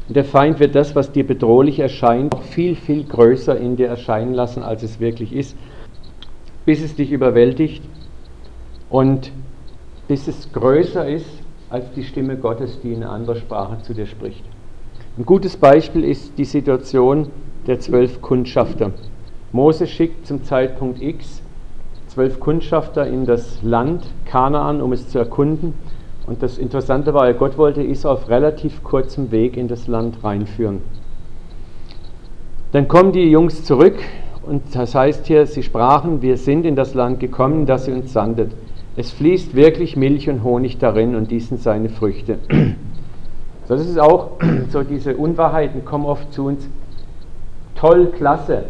[0.09, 3.89] Und der Feind wird das, was dir bedrohlich erscheint, auch viel, viel größer in dir
[3.89, 5.57] erscheinen lassen, als es wirklich ist,
[6.65, 7.83] bis es dich überwältigt
[8.89, 9.33] und
[10.07, 11.27] bis es größer ist
[11.69, 14.43] als die Stimme Gottes, die in anderer Sprache zu dir spricht.
[15.19, 17.27] Ein gutes Beispiel ist die Situation
[17.67, 18.93] der zwölf Kundschafter.
[19.51, 21.43] Mose schickt zum Zeitpunkt X
[22.07, 25.75] zwölf Kundschafter in das Land Kanaan, um es zu erkunden.
[26.29, 30.83] Und das Interessante war, Gott wollte Israel auf relativ kurzem Weg in das Land reinführen.
[32.71, 33.97] Dann kommen die Jungs zurück
[34.47, 38.13] und das heißt hier, sie sprachen, wir sind in das Land gekommen, das sie uns
[38.13, 38.53] sandet.
[38.95, 42.39] Es fließt wirklich Milch und Honig darin und dies sind seine Früchte.
[43.69, 44.31] Das ist auch
[44.71, 46.69] so, diese Unwahrheiten kommen oft zu uns.
[47.75, 48.65] Toll, klasse,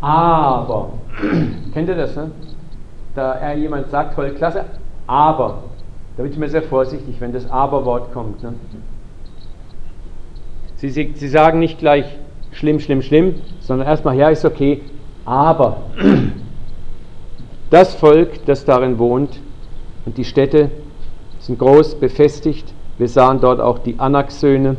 [0.00, 0.94] aber,
[1.74, 2.30] kennt ihr das, ne?
[3.14, 4.64] Da jemand sagt, toll, klasse,
[5.06, 5.64] aber,
[6.16, 8.42] da bin ich mir sehr vorsichtig, wenn das Aber-Wort kommt.
[8.42, 8.54] Ne?
[10.76, 12.06] Sie, sie, sie sagen nicht gleich
[12.52, 14.82] schlimm, schlimm, schlimm, sondern erstmal, ja, ist okay,
[15.24, 15.78] aber
[17.70, 19.40] das Volk, das darin wohnt
[20.04, 20.70] und die Städte
[21.38, 22.72] sind groß befestigt.
[22.98, 24.76] Wir sahen dort auch die Anak-Söhne.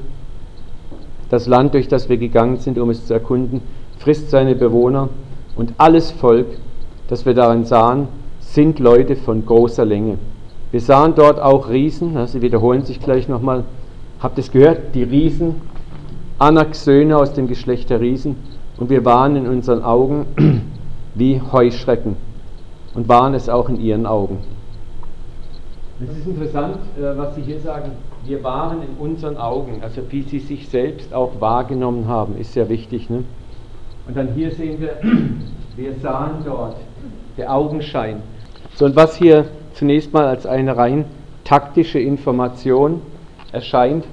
[1.29, 3.61] Das Land, durch das wir gegangen sind, um es zu erkunden,
[3.97, 5.09] frisst seine Bewohner.
[5.55, 6.47] Und alles Volk,
[7.07, 8.07] das wir darin sahen,
[8.39, 10.17] sind Leute von großer Länge.
[10.71, 13.63] Wir sahen dort auch Riesen, sie wiederholen sich gleich nochmal.
[14.19, 14.95] Habt ihr es gehört?
[14.95, 15.55] Die Riesen,
[16.39, 18.35] Anaks Söhne aus dem Geschlecht der Riesen.
[18.77, 20.25] Und wir waren in unseren Augen
[21.15, 22.15] wie Heuschrecken
[22.95, 24.39] und waren es auch in ihren Augen.
[26.09, 27.91] Es ist interessant, äh, was Sie hier sagen.
[28.25, 32.67] Wir waren in unseren Augen, also wie Sie sich selbst auch wahrgenommen haben, ist sehr
[32.69, 33.09] wichtig.
[33.09, 33.23] Ne?
[34.07, 34.97] Und dann hier sehen wir,
[35.75, 36.75] wir sahen dort,
[37.37, 38.21] der Augenschein.
[38.75, 41.05] So, und was hier zunächst mal als eine rein
[41.43, 43.01] taktische Information
[43.51, 44.05] erscheint,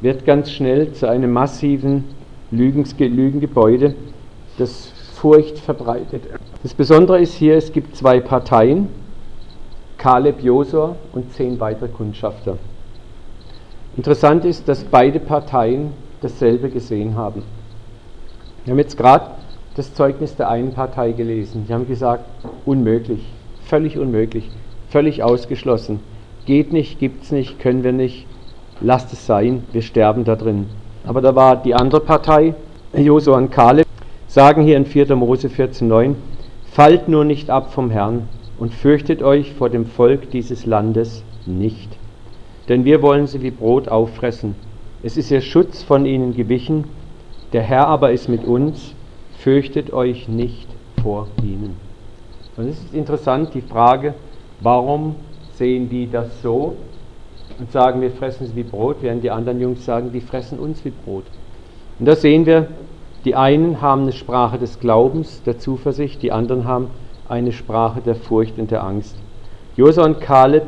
[0.00, 2.04] wird ganz schnell zu einem massiven
[2.50, 3.94] Lügengebäude,
[4.58, 6.22] das Furcht verbreitet.
[6.62, 8.88] Das Besondere ist hier, es gibt zwei Parteien,
[10.00, 12.56] Kaleb Josua und zehn weitere Kundschafter.
[13.98, 17.42] Interessant ist, dass beide Parteien dasselbe gesehen haben.
[18.64, 19.26] Wir haben jetzt gerade
[19.74, 21.66] das Zeugnis der einen Partei gelesen.
[21.68, 22.24] Die haben gesagt,
[22.64, 23.26] unmöglich,
[23.64, 24.48] völlig unmöglich,
[24.88, 26.00] völlig ausgeschlossen.
[26.46, 28.26] Geht nicht, gibt's nicht, können wir nicht,
[28.80, 30.66] lasst es sein, wir sterben da drin.
[31.04, 32.54] Aber da war die andere Partei,
[32.96, 33.86] Josua und Kaleb,
[34.28, 35.14] sagen hier in 4.
[35.14, 36.14] Mose 14,9,
[36.72, 38.28] fallt nur nicht ab vom Herrn
[38.60, 41.88] und fürchtet euch vor dem Volk dieses Landes nicht.
[42.68, 44.54] Denn wir wollen sie wie Brot auffressen.
[45.02, 46.84] Es ist ihr Schutz von ihnen gewichen,
[47.54, 48.94] der Herr aber ist mit uns,
[49.38, 50.68] fürchtet euch nicht
[51.02, 51.74] vor ihnen.
[52.56, 54.14] Und es ist interessant, die Frage,
[54.60, 55.16] warum
[55.54, 56.76] sehen die das so
[57.58, 60.84] und sagen, wir fressen sie wie Brot, während die anderen Jungs sagen, die fressen uns
[60.84, 61.24] wie Brot.
[61.98, 62.68] Und da sehen wir,
[63.24, 66.88] die einen haben eine Sprache des Glaubens, der Zuversicht, die anderen haben
[67.30, 69.16] eine Sprache der Furcht und der Angst.
[69.76, 70.64] Josua und Kaleb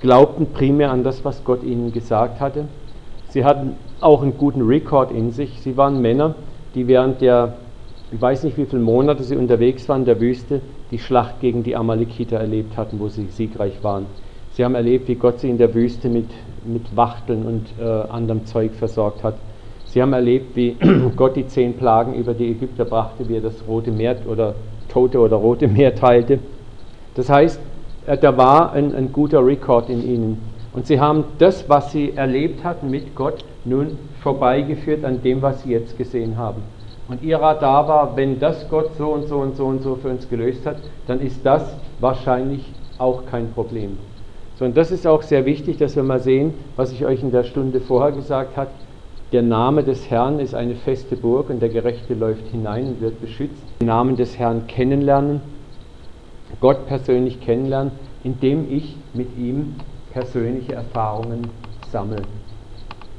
[0.00, 2.66] glaubten primär an das, was Gott ihnen gesagt hatte.
[3.28, 5.60] Sie hatten auch einen guten Rekord in sich.
[5.60, 6.34] Sie waren Männer,
[6.74, 7.54] die während der,
[8.12, 11.62] ich weiß nicht wie viele Monate sie unterwegs waren in der Wüste, die Schlacht gegen
[11.62, 14.06] die Amalekiter erlebt hatten, wo sie siegreich waren.
[14.50, 16.28] Sie haben erlebt, wie Gott sie in der Wüste mit,
[16.64, 19.34] mit Wachteln und äh, anderem Zeug versorgt hat.
[19.86, 20.76] Sie haben erlebt, wie
[21.16, 24.54] Gott die zehn Plagen über die Ägypter brachte, wie er das Rote Meer oder
[24.94, 26.38] Tote oder Rote Meer teilte.
[27.14, 27.60] Das heißt,
[28.06, 30.38] äh, da war ein, ein guter Rekord in ihnen.
[30.72, 35.62] Und sie haben das, was sie erlebt hatten mit Gott, nun vorbeigeführt an dem, was
[35.62, 36.62] sie jetzt gesehen haben.
[37.08, 40.08] Und ihr Radar war, wenn das Gott so und so und so und so für
[40.08, 40.76] uns gelöst hat,
[41.06, 42.64] dann ist das wahrscheinlich
[42.98, 43.98] auch kein Problem.
[44.58, 47.32] So, und das ist auch sehr wichtig, dass wir mal sehen, was ich euch in
[47.32, 48.70] der Stunde vorher gesagt habe.
[49.34, 53.20] Der Name des Herrn ist eine feste Burg und der Gerechte läuft hinein und wird
[53.20, 53.60] beschützt.
[53.80, 55.40] Den Namen des Herrn kennenlernen,
[56.60, 57.90] Gott persönlich kennenlernen,
[58.22, 59.74] indem ich mit ihm
[60.12, 61.48] persönliche Erfahrungen
[61.90, 62.22] sammle.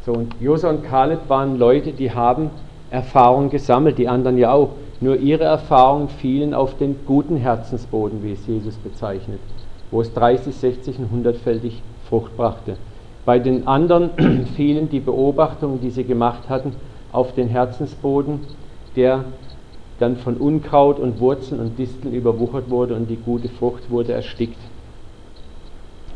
[0.05, 2.49] So, und Josua und Kaleb waren Leute, die haben
[2.91, 4.69] Erfahrungen gesammelt, die anderen ja auch.
[5.01, 9.41] Nur ihre Erfahrungen fielen auf den guten Herzensboden, wie es Jesus bezeichnet,
[9.91, 11.73] wo es 30, 60 und 100-fältig
[12.07, 12.77] Frucht brachte.
[13.25, 16.73] Bei den anderen fielen die Beobachtungen, die sie gemacht hatten,
[17.11, 18.41] auf den Herzensboden,
[18.95, 19.25] der
[19.99, 24.59] dann von Unkraut und Wurzeln und Disteln überwuchert wurde und die gute Frucht wurde erstickt.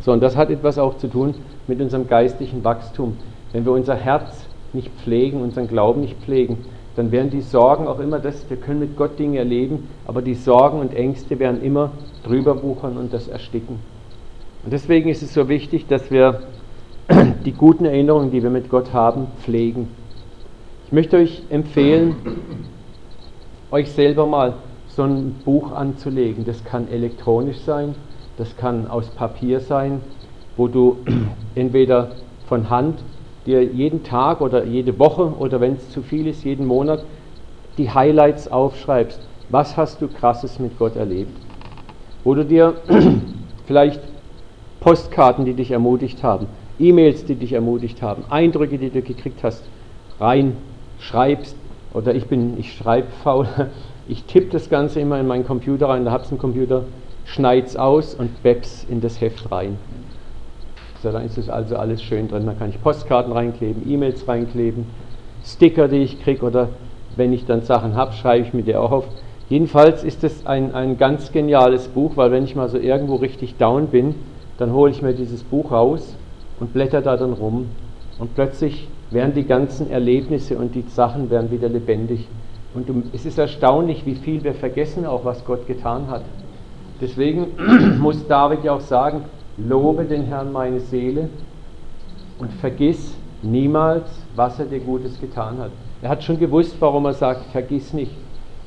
[0.01, 1.33] So, und das hat etwas auch zu tun
[1.67, 3.17] mit unserem geistlichen Wachstum.
[3.51, 6.57] Wenn wir unser Herz nicht pflegen, unseren Glauben nicht pflegen,
[6.95, 10.35] dann werden die Sorgen auch immer das, wir können mit Gott Dinge erleben, aber die
[10.35, 11.91] Sorgen und Ängste werden immer
[12.23, 13.79] drüber wuchern und das ersticken.
[14.63, 16.41] Und deswegen ist es so wichtig, dass wir
[17.45, 19.87] die guten Erinnerungen, die wir mit Gott haben, pflegen.
[20.85, 22.15] Ich möchte euch empfehlen,
[23.71, 24.53] euch selber mal
[24.87, 26.45] so ein Buch anzulegen.
[26.45, 27.95] Das kann elektronisch sein,
[28.37, 30.01] das kann aus Papier sein,
[30.55, 30.97] wo du
[31.55, 32.11] entweder
[32.47, 32.99] von Hand
[33.45, 37.03] dir jeden Tag oder jede Woche oder wenn es zu viel ist, jeden Monat
[37.77, 39.19] die Highlights aufschreibst.
[39.49, 41.35] Was hast du krasses mit Gott erlebt?
[42.23, 42.75] Wo du dir
[43.65, 44.01] vielleicht
[44.79, 46.47] Postkarten, die dich ermutigt haben,
[46.79, 49.63] E-Mails, die dich ermutigt haben, Eindrücke, die du gekriegt hast,
[50.19, 50.53] rein
[50.99, 51.55] schreibst.
[51.93, 53.47] Oder ich bin, ich schreibe faul.
[54.11, 56.81] Ich tippe das Ganze immer in meinen Computer rein, da ich einen Computer,
[57.25, 59.77] schneide es aus und webs in das Heft rein.
[61.03, 62.47] So, dann ist es also alles schön drin.
[62.47, 64.85] Da kann ich Postkarten reinkleben, E-Mails reinkleben,
[65.45, 66.69] Sticker, die ich kriege oder
[67.17, 69.05] wenn ich dann Sachen habe, schreibe ich mir die auch auf.
[69.47, 73.57] Jedenfalls ist es ein, ein ganz geniales Buch, weil wenn ich mal so irgendwo richtig
[73.57, 74.15] down bin,
[74.57, 76.15] dann hole ich mir dieses Buch raus
[76.59, 77.67] und blätter da dann rum
[78.19, 82.27] und plötzlich werden die ganzen Erlebnisse und die Sachen werden wieder lebendig.
[82.75, 86.21] Und es ist erstaunlich, wie viel wir vergessen, auch was Gott getan hat.
[87.01, 87.47] Deswegen
[87.99, 89.23] muss David ja auch sagen,
[89.57, 91.29] lobe den Herrn meine Seele
[92.39, 95.71] und vergiss niemals, was er dir Gutes getan hat.
[96.01, 98.11] Er hat schon gewusst, warum er sagt, vergiss nicht,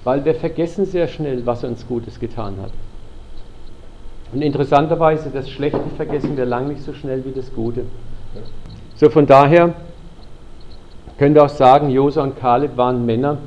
[0.04, 2.72] weil wir vergessen sehr schnell, was er uns Gutes getan hat.
[4.32, 7.84] Und interessanterweise, das Schlechte vergessen wir lang nicht so schnell wie das Gute.
[8.96, 9.74] So von daher
[11.18, 13.38] können wir auch sagen, Josa und Kaleb waren Männer,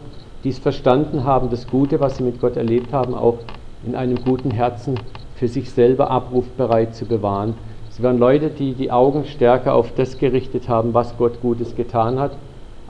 [0.44, 3.40] die es verstanden haben, das Gute, was sie mit Gott erlebt haben, auch
[3.86, 5.00] in einem guten Herzen
[5.36, 7.56] für sich selber abrufbereit zu bewahren.
[7.90, 12.20] Sie waren Leute, die die Augen stärker auf das gerichtet haben, was Gott Gutes getan
[12.20, 12.32] hat,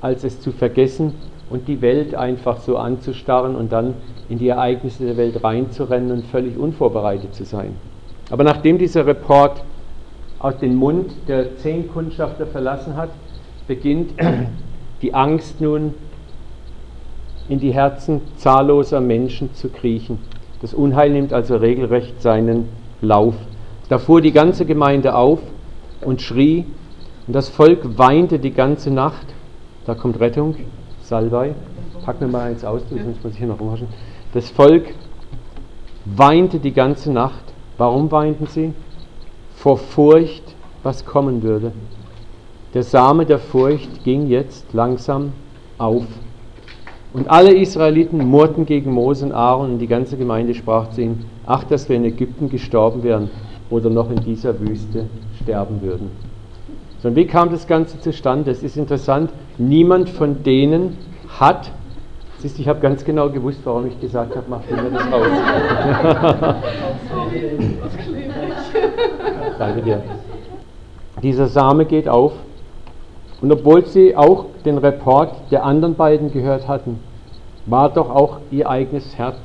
[0.01, 1.13] als es zu vergessen
[1.49, 3.93] und die Welt einfach so anzustarren und dann
[4.29, 7.75] in die Ereignisse der Welt reinzurennen und völlig unvorbereitet zu sein.
[8.31, 9.63] Aber nachdem dieser Report
[10.39, 13.09] aus dem Mund der zehn Kundschafter verlassen hat,
[13.67, 14.13] beginnt
[15.01, 15.93] die Angst nun
[17.47, 20.19] in die Herzen zahlloser Menschen zu kriechen.
[20.61, 22.69] Das Unheil nimmt also regelrecht seinen
[23.01, 23.35] Lauf.
[23.89, 25.39] Da fuhr die ganze Gemeinde auf
[26.01, 26.65] und schrie,
[27.27, 29.25] und das Volk weinte die ganze Nacht.
[29.85, 30.55] Da kommt Rettung,
[31.05, 31.53] Salbei.
[32.03, 33.87] Pack mir mal eins aus, sonst muss ich hier noch rumwaschen.
[34.33, 34.93] Das Volk
[36.05, 37.43] weinte die ganze Nacht.
[37.77, 38.73] Warum weinten sie?
[39.55, 40.43] Vor Furcht,
[40.83, 41.71] was kommen würde.
[42.73, 45.33] Der Same der Furcht ging jetzt langsam
[45.77, 46.05] auf.
[47.13, 51.25] Und alle Israeliten murrten gegen Mose und Aaron und die ganze Gemeinde sprach zu ihnen,
[51.45, 53.29] ach, dass wir in Ägypten gestorben wären
[53.69, 55.05] oder noch in dieser Wüste
[55.41, 56.11] sterben würden.
[57.05, 58.49] So, und wie kam das Ganze zustande?
[58.49, 60.97] Es ist interessant, niemand von denen
[61.39, 61.69] hat,
[62.39, 65.27] siehst du, ich habe ganz genau gewusst, warum ich gesagt habe, mach mir das raus.
[69.59, 70.01] Danke dir.
[71.21, 72.31] Dieser Same geht auf
[73.39, 76.99] und obwohl sie auch den Report der anderen beiden gehört hatten,
[77.67, 79.37] war doch auch ihr eigenes Herz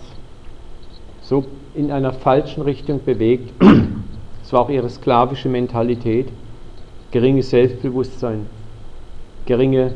[1.21, 1.45] so
[1.75, 3.53] in einer falschen Richtung bewegt.
[4.43, 6.27] Es war auch ihre sklavische Mentalität,
[7.11, 8.47] geringes Selbstbewusstsein,
[9.47, 9.93] geringe,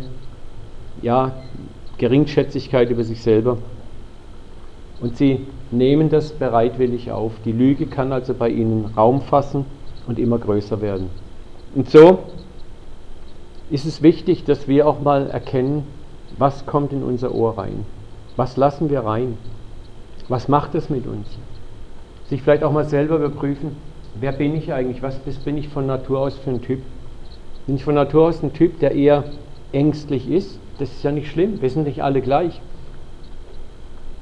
[1.02, 1.32] ja,
[1.98, 3.58] Geringschätzigkeit über sich selber.
[5.00, 7.32] Und sie nehmen das bereitwillig auf.
[7.44, 9.64] Die Lüge kann also bei ihnen Raum fassen
[10.06, 11.10] und immer größer werden.
[11.74, 12.18] Und so
[13.70, 15.84] ist es wichtig, dass wir auch mal erkennen,
[16.38, 17.84] was kommt in unser Ohr rein.
[18.36, 19.36] Was lassen wir rein?
[20.28, 21.26] Was macht es mit uns?
[22.28, 23.76] Sich vielleicht auch mal selber überprüfen,
[24.20, 25.02] wer bin ich eigentlich?
[25.02, 26.80] Was bin ich von Natur aus für ein Typ?
[27.66, 29.24] Bin ich von Natur aus ein Typ, der eher
[29.72, 30.58] ängstlich ist?
[30.78, 32.60] Das ist ja nicht schlimm, wir sind nicht alle gleich.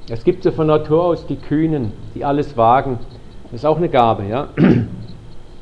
[0.09, 2.99] Es gibt so von Natur aus die Kühnen, die alles wagen.
[3.45, 4.49] Das ist auch eine Gabe, ja.
[4.57, 4.89] Und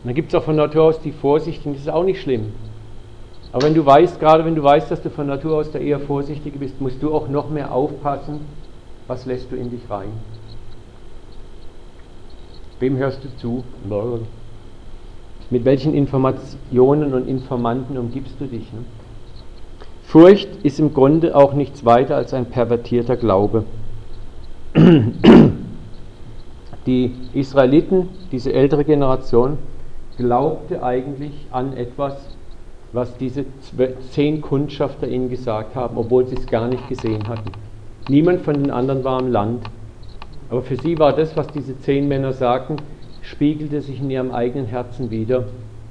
[0.04, 2.52] dann gibt es auch von Natur aus die Vorsichtigen, das ist auch nicht schlimm.
[3.52, 6.00] Aber wenn du weißt, gerade wenn du weißt, dass du von Natur aus der eher
[6.00, 8.40] vorsichtig bist, musst du auch noch mehr aufpassen,
[9.08, 10.08] was lässt du in dich rein.
[12.78, 13.64] Wem hörst du zu?
[15.50, 18.72] Mit welchen Informationen und Informanten umgibst du dich?
[18.72, 18.84] Ne?
[20.04, 23.64] Furcht ist im Grunde auch nichts weiter als ein pervertierter Glaube.
[26.86, 29.58] Die Israeliten, diese ältere Generation,
[30.16, 32.14] glaubte eigentlich an etwas,
[32.92, 33.44] was diese
[34.10, 37.50] zehn Kundschafter ihnen gesagt haben, obwohl sie es gar nicht gesehen hatten.
[38.08, 39.64] Niemand von den anderen war im Land.
[40.48, 42.76] Aber für sie war das, was diese zehn Männer sagten,
[43.30, 45.44] spiegelte sich in ihrem eigenen Herzen wieder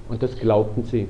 [0.09, 1.07] und das glaubten sie.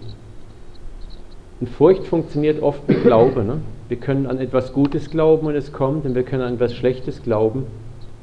[1.60, 3.44] Und Furcht funktioniert oft wie Glaube.
[3.44, 3.58] Ne?
[3.90, 7.24] Wir können an etwas Gutes glauben und es kommt, und wir können an etwas Schlechtes
[7.24, 7.66] glauben.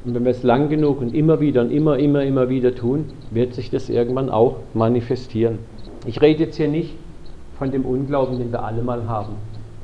[0.05, 3.07] Und wenn wir es lang genug und immer wieder und immer, immer, immer wieder tun,
[3.33, 5.59] wird sich das irgendwann auch manifestieren.
[6.07, 6.95] Ich rede jetzt hier nicht
[7.59, 9.35] von dem Unglauben, den wir alle mal haben,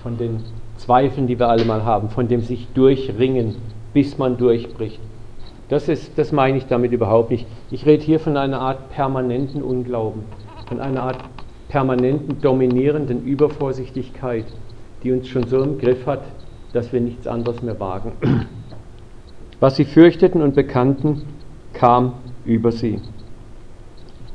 [0.02, 0.44] von den
[0.76, 3.56] Zweifeln, die wir alle mal haben, von dem sich durchringen,
[3.92, 5.00] bis man durchbricht.
[5.72, 7.46] Das, ist, das meine ich damit überhaupt nicht.
[7.70, 10.24] Ich rede hier von einer Art permanenten Unglauben,
[10.68, 11.16] von einer Art
[11.70, 14.44] permanenten dominierenden Übervorsichtigkeit,
[15.02, 16.24] die uns schon so im Griff hat,
[16.74, 18.12] dass wir nichts anderes mehr wagen.
[19.60, 21.22] Was sie fürchteten und bekannten,
[21.72, 23.00] kam über sie.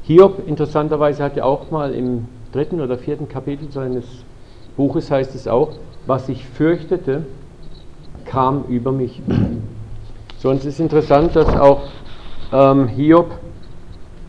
[0.01, 4.05] Hiob, interessanterweise, hat ja auch mal im dritten oder vierten Kapitel seines
[4.75, 5.73] Buches heißt es auch,
[6.07, 7.27] was ich fürchtete,
[8.25, 9.21] kam über mich.
[10.39, 11.81] So, und es ist interessant, dass auch
[12.53, 13.31] ähm, Hiob,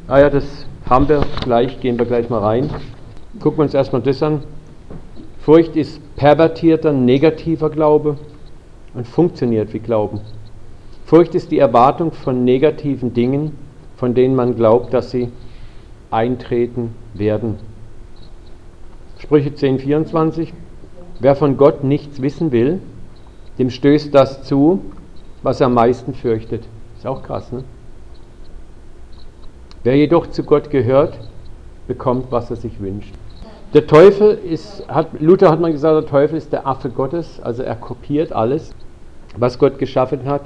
[0.07, 2.71] ah ja, das haben wir gleich, gehen wir gleich mal rein.
[3.41, 4.43] Gucken wir uns erstmal das an.
[5.41, 8.17] Furcht ist pervertierter, negativer Glaube
[8.95, 10.21] und funktioniert wie Glauben.
[11.05, 13.53] Furcht ist die Erwartung von negativen Dingen,
[13.97, 15.29] von denen man glaubt, dass sie
[16.11, 17.57] eintreten werden.
[19.19, 20.53] Sprüche 10,24
[21.21, 22.81] Wer von Gott nichts wissen will,
[23.59, 24.81] dem stößt das zu,
[25.43, 26.65] was er am meisten fürchtet.
[26.97, 27.65] Ist auch krass, ne?
[29.85, 31.19] Wer jedoch zu Gott gehört,
[31.87, 33.15] bekommt, was er sich wünscht.
[33.75, 37.63] Der Teufel ist, hat, Luther hat mal gesagt, der Teufel ist der Affe Gottes, also
[37.63, 38.75] er kopiert alles,
[39.37, 40.43] was Gott geschaffen hat,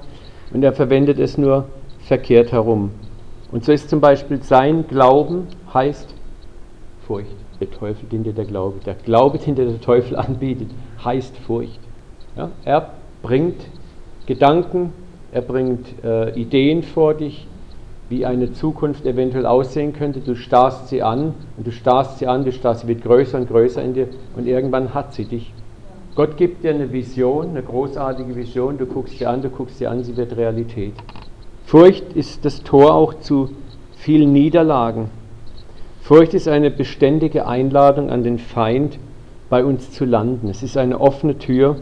[0.52, 1.66] und er verwendet es nur
[2.00, 2.90] verkehrt herum.
[3.52, 6.14] Und so ist zum Beispiel sein Glauben heißt
[7.06, 7.36] Furcht.
[7.60, 10.68] Der Teufel, den dir der Glaube, der Glaube, den dir der Teufel anbietet,
[11.04, 11.78] heißt Furcht.
[12.36, 12.90] Ja, er
[13.22, 13.60] bringt
[14.32, 14.94] Gedanken,
[15.30, 17.46] er bringt äh, Ideen vor dich,
[18.08, 20.20] wie eine Zukunft eventuell aussehen könnte.
[20.20, 23.46] Du starrst sie an und du starrst sie an, du starrst, sie wird größer und
[23.46, 25.52] größer in dir und irgendwann hat sie dich.
[26.14, 29.86] Gott gibt dir eine Vision, eine großartige Vision, du guckst sie an, du guckst sie
[29.86, 30.94] an, sie wird Realität.
[31.66, 33.50] Furcht ist das Tor auch zu
[33.96, 35.10] vielen Niederlagen.
[36.00, 38.98] Furcht ist eine beständige Einladung an den Feind,
[39.50, 40.48] bei uns zu landen.
[40.48, 41.76] Es ist eine offene Tür,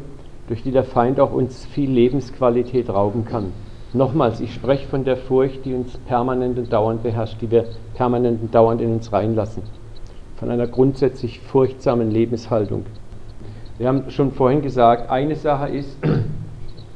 [0.50, 3.52] durch die der Feind auch uns viel Lebensqualität rauben kann.
[3.92, 8.42] Nochmals, ich spreche von der Furcht, die uns permanent und dauernd beherrscht, die wir permanent
[8.42, 9.62] und dauernd in uns reinlassen.
[10.34, 12.84] Von einer grundsätzlich furchtsamen Lebenshaltung.
[13.78, 15.96] Wir haben schon vorhin gesagt, eine Sache ist,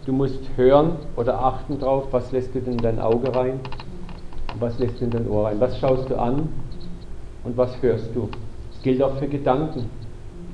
[0.05, 3.61] du musst hören oder achten drauf, was lässt du denn in dein Auge rein
[4.53, 5.61] und was lässt du in dein Ohr rein.
[5.61, 6.49] Was schaust du an
[7.45, 8.29] und was hörst du.
[8.73, 9.89] Das gilt auch für Gedanken.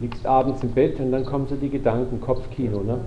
[0.00, 2.80] Liegst abends im Bett und dann kommen so die Gedanken, Kopfkino.
[2.82, 3.00] Ne?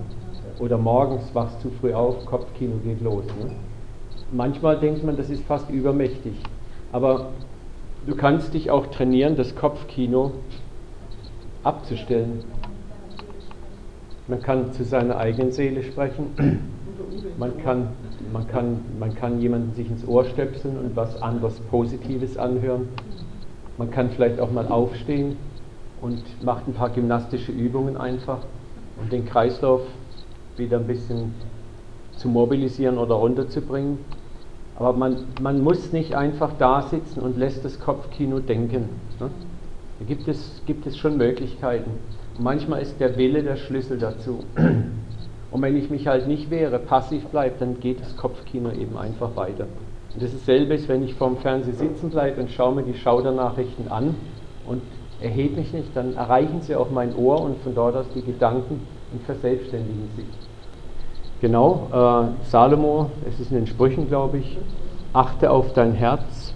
[0.59, 3.25] Oder morgens wachst du früh auf, Kopfkino geht los.
[3.25, 3.51] Ne?
[4.31, 6.33] Manchmal denkt man, das ist fast übermächtig.
[6.91, 7.31] Aber
[8.05, 10.33] du kannst dich auch trainieren, das Kopfkino
[11.63, 12.43] abzustellen.
[14.27, 16.61] Man kann zu seiner eigenen Seele sprechen.
[17.39, 17.89] Man kann,
[18.31, 22.89] man kann, man kann jemanden sich ins Ohr stöpseln und was anderes Positives anhören.
[23.79, 25.37] Man kann vielleicht auch mal aufstehen
[26.03, 28.39] und macht ein paar gymnastische Übungen einfach,
[29.01, 29.81] um den Kreislauf
[30.57, 31.33] wieder ein bisschen
[32.17, 33.99] zu mobilisieren oder runterzubringen.
[34.75, 38.89] Aber man, man muss nicht einfach da sitzen und lässt das Kopfkino denken.
[39.19, 39.29] Ne?
[39.99, 41.91] Da gibt es, gibt es schon Möglichkeiten.
[42.37, 44.43] Manchmal ist der Wille der Schlüssel dazu.
[45.51, 49.35] Und wenn ich mich halt nicht wehre, passiv bleibe, dann geht das Kopfkino eben einfach
[49.37, 49.67] weiter.
[50.13, 53.87] Und das ist dasselbe, wenn ich vorm Fernseher sitzen bleibe und schaue mir die Schaudernachrichten
[53.89, 54.15] an
[54.67, 54.81] und
[55.24, 58.82] erhebe mich nicht, dann erreichen sie auch mein Ohr und von dort aus die Gedanken
[59.11, 60.26] und verselbstständigen sich.
[61.41, 64.57] Genau, äh, Salomo, es ist in den Sprüchen, glaube ich,
[65.13, 66.53] achte auf dein Herz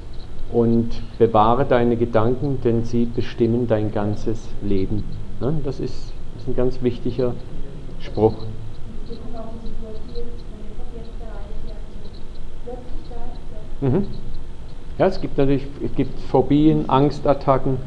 [0.51, 5.03] und bewahre deine Gedanken, denn sie bestimmen dein ganzes Leben.
[5.39, 5.53] Ne?
[5.63, 7.34] Das, ist, ist ein ganz wichtiger
[7.99, 8.36] Spruch.
[13.80, 14.07] Mhm.
[14.97, 17.78] Ja, es gibt natürlich es gibt Phobien, Angstattacken,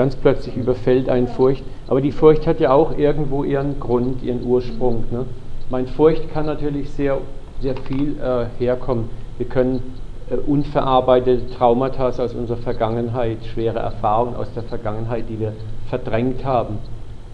[0.00, 4.42] ganz plötzlich überfällt einen Furcht, aber die Furcht hat ja auch irgendwo ihren Grund, ihren
[4.46, 5.04] Ursprung.
[5.10, 5.26] Ne?
[5.68, 7.18] Meine Furcht kann natürlich sehr,
[7.60, 9.10] sehr viel äh, herkommen.
[9.36, 9.82] Wir können
[10.30, 15.52] äh, unverarbeitete Traumata aus unserer Vergangenheit, schwere Erfahrungen aus der Vergangenheit, die wir
[15.90, 16.78] verdrängt haben.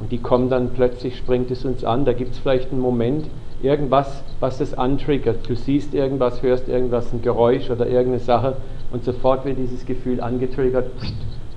[0.00, 2.04] Und die kommen dann plötzlich, springt es uns an.
[2.04, 3.26] Da gibt es vielleicht einen Moment,
[3.62, 5.48] irgendwas, was das antriggert.
[5.48, 8.56] Du siehst irgendwas, hörst irgendwas, ein Geräusch oder irgendeine Sache
[8.90, 10.90] und sofort wird dieses Gefühl angetriggert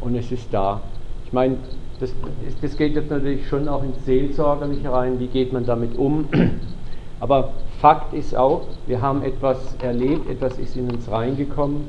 [0.02, 0.82] und es ist da.
[1.30, 1.58] Ich meine,
[2.00, 2.12] das,
[2.60, 6.28] das geht jetzt natürlich schon auch ins Seelsorgerliche rein, wie geht man damit um.
[7.20, 11.84] Aber Fakt ist auch, wir haben etwas erlebt, etwas ist in uns reingekommen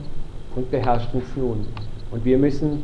[0.54, 1.64] und beherrscht uns nun.
[2.10, 2.82] Und wir müssen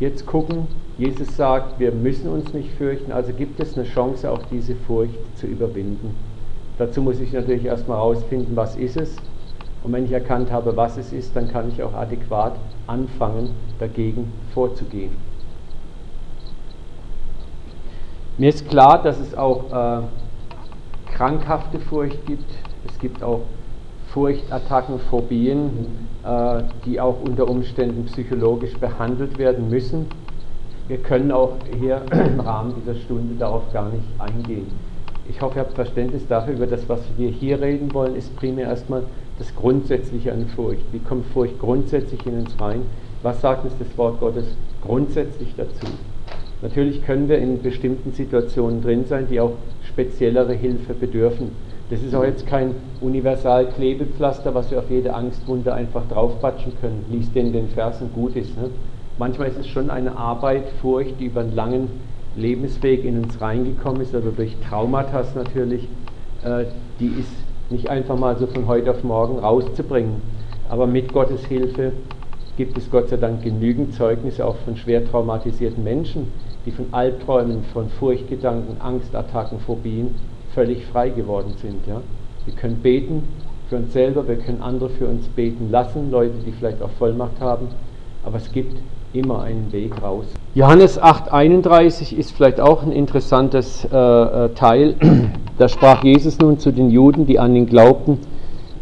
[0.00, 4.40] jetzt gucken, Jesus sagt, wir müssen uns nicht fürchten, also gibt es eine Chance, auch
[4.50, 6.14] diese Furcht zu überwinden.
[6.78, 9.14] Dazu muss ich natürlich erstmal herausfinden, was ist es.
[9.84, 12.54] Und wenn ich erkannt habe, was es ist, dann kann ich auch adäquat
[12.86, 15.27] anfangen, dagegen vorzugehen.
[18.38, 20.02] Mir ist klar, dass es auch äh,
[21.12, 22.48] krankhafte Furcht gibt.
[22.86, 23.40] Es gibt auch
[24.12, 25.86] Furchtattacken, Phobien,
[26.24, 30.06] äh, die auch unter Umständen psychologisch behandelt werden müssen.
[30.86, 34.68] Wir können auch hier im Rahmen dieser Stunde darauf gar nicht eingehen.
[35.28, 38.68] Ich hoffe, ihr habt Verständnis dafür, über das, was wir hier reden wollen, ist primär
[38.68, 39.02] erstmal
[39.40, 40.84] das Grundsätzliche an Furcht.
[40.92, 42.82] Wie kommt Furcht grundsätzlich in uns rein?
[43.24, 44.46] Was sagt uns das Wort Gottes
[44.80, 45.86] grundsätzlich dazu?
[46.60, 49.52] Natürlich können wir in bestimmten Situationen drin sein, die auch
[49.84, 51.50] speziellere Hilfe bedürfen.
[51.90, 57.04] Das ist auch jetzt kein Universal-Klebepflaster, was wir auf jede Angstwunde einfach draufpatschen können.
[57.10, 58.56] Lies den den Versen gut ist.
[58.56, 58.70] Ne?
[59.18, 61.88] Manchmal ist es schon eine Arbeit, Furcht, die über einen langen
[62.36, 65.88] Lebensweg in uns reingekommen ist, oder durch Traumata natürlich,
[66.44, 66.64] äh,
[67.00, 67.32] die ist
[67.70, 70.20] nicht einfach mal so von heute auf morgen rauszubringen.
[70.68, 71.92] Aber mit Gottes Hilfe
[72.58, 76.26] gibt es Gott sei Dank genügend Zeugnisse auch von schwer traumatisierten Menschen,
[76.66, 80.16] die von Albträumen, von Furchtgedanken, Angstattacken, Phobien
[80.54, 81.86] völlig frei geworden sind.
[81.86, 82.00] Ja?
[82.46, 83.22] Wir können beten
[83.70, 87.40] für uns selber, wir können andere für uns beten lassen, Leute, die vielleicht auch Vollmacht
[87.40, 87.68] haben,
[88.24, 88.76] aber es gibt
[89.12, 90.26] immer einen Weg raus.
[90.54, 94.96] Johannes 8:31 ist vielleicht auch ein interessantes äh, äh Teil.
[95.58, 98.18] Da sprach Jesus nun zu den Juden, die an ihn glaubten,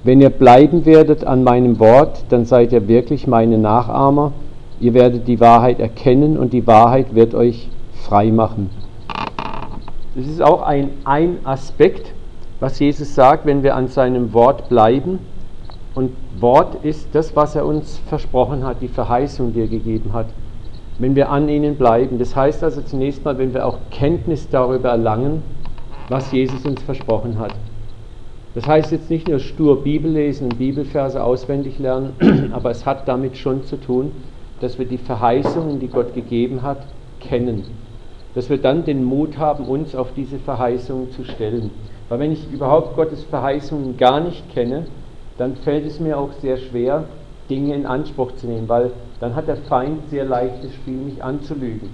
[0.07, 4.33] wenn ihr bleiben werdet an meinem Wort, dann seid ihr wirklich meine Nachahmer.
[4.79, 7.69] Ihr werdet die Wahrheit erkennen und die Wahrheit wird euch
[8.05, 8.71] frei machen.
[10.15, 12.13] Das ist auch ein, ein Aspekt,
[12.61, 15.19] was Jesus sagt, wenn wir an seinem Wort bleiben.
[15.97, 20.27] Und Wort ist das, was er uns versprochen hat, die Verheißung, die er gegeben hat.
[21.01, 22.21] Wenn wir an ihnen bleiben.
[22.21, 25.43] Das heißt also zunächst mal, wenn wir auch Kenntnis darüber erlangen,
[26.09, 27.55] was Jesus uns versprochen hat.
[28.57, 32.15] Das heißt jetzt nicht nur stur Bibel lesen und Bibelverse auswendig lernen,
[32.55, 34.13] aber es hat damit schon zu tun,
[34.63, 36.79] dass wir die Verheißungen, die Gott gegeben hat,
[37.21, 37.65] kennen.
[38.35, 41.71] Dass wir dann den Mut haben, uns auf diese Verheißungen zu stellen.
[42.09, 44.87] Weil wenn ich überhaupt Gottes Verheißungen gar nicht kenne,
[45.37, 47.05] dann fällt es mir auch sehr schwer,
[47.51, 48.91] Dinge in Anspruch zu nehmen, weil
[49.21, 51.91] dann hat der Feind sehr leichtes Spiel, mich anzulügen.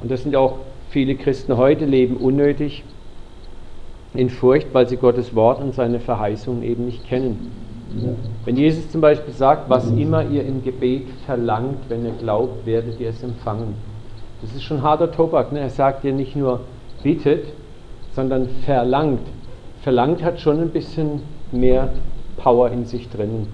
[0.00, 0.58] Und das sind auch
[0.90, 2.84] viele Christen heute leben unnötig
[4.14, 7.50] in Furcht, weil sie Gottes Wort und seine Verheißungen eben nicht kennen.
[8.44, 13.00] Wenn Jesus zum Beispiel sagt, was immer ihr im Gebet verlangt, wenn ihr glaubt, werdet
[13.00, 13.74] ihr es empfangen.
[14.42, 15.52] Das ist schon harter Tobak.
[15.52, 15.60] Ne?
[15.60, 16.60] Er sagt dir nicht nur
[17.02, 17.46] bittet,
[18.12, 19.20] sondern verlangt.
[19.82, 21.90] Verlangt hat schon ein bisschen mehr
[22.36, 23.48] Power in sich drinnen.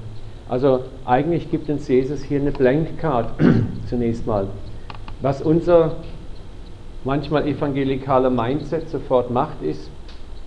[0.49, 3.31] Also eigentlich gibt uns Jesus hier eine Blank Card
[3.89, 4.47] zunächst mal.
[5.23, 5.97] Was unser
[7.05, 9.91] manchmal evangelikaler Mindset sofort macht, ist,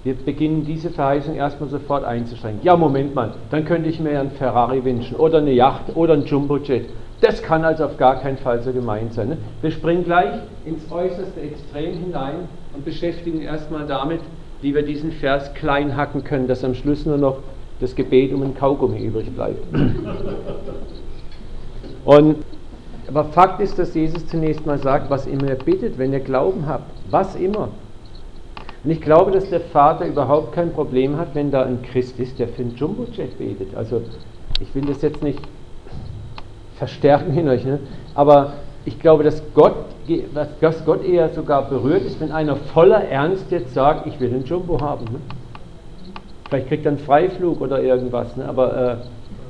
[0.03, 2.61] wir beginnen diese Verheißung erstmal sofort einzuschränken.
[2.63, 6.25] Ja, Moment mal, dann könnte ich mir einen Ferrari wünschen oder eine Yacht oder ein
[6.25, 6.85] Jumbojet.
[7.21, 9.29] Das kann also auf gar keinen Fall so gemeint sein.
[9.29, 9.37] Ne?
[9.61, 14.21] Wir springen gleich ins äußerste Extrem hinein und beschäftigen erstmal damit,
[14.61, 17.39] wie wir diesen Vers klein hacken können, dass am Schluss nur noch
[17.81, 19.63] das Gebet um ein Kaugummi übrig bleibt.
[22.05, 22.37] Und,
[23.07, 26.65] aber Fakt ist, dass Jesus zunächst mal sagt, was immer ihr bittet, wenn ihr Glauben
[26.65, 27.69] habt, was immer.
[28.83, 32.39] Und ich glaube, dass der Vater überhaupt kein Problem hat, wenn da ein Christ ist,
[32.39, 33.75] der für einen Jumbojet betet.
[33.75, 34.01] Also
[34.61, 35.39] ich will das jetzt nicht
[36.77, 37.79] verstärken in euch, ne?
[38.15, 38.53] aber
[38.85, 39.75] ich glaube, dass Gott,
[40.61, 44.45] dass Gott eher sogar berührt ist, wenn einer voller Ernst jetzt sagt, ich will einen
[44.45, 45.05] Jumbo haben.
[45.05, 45.19] Ne?
[46.47, 48.35] Vielleicht kriegt er einen Freiflug oder irgendwas.
[48.37, 48.45] Ne?
[48.47, 48.95] Aber äh,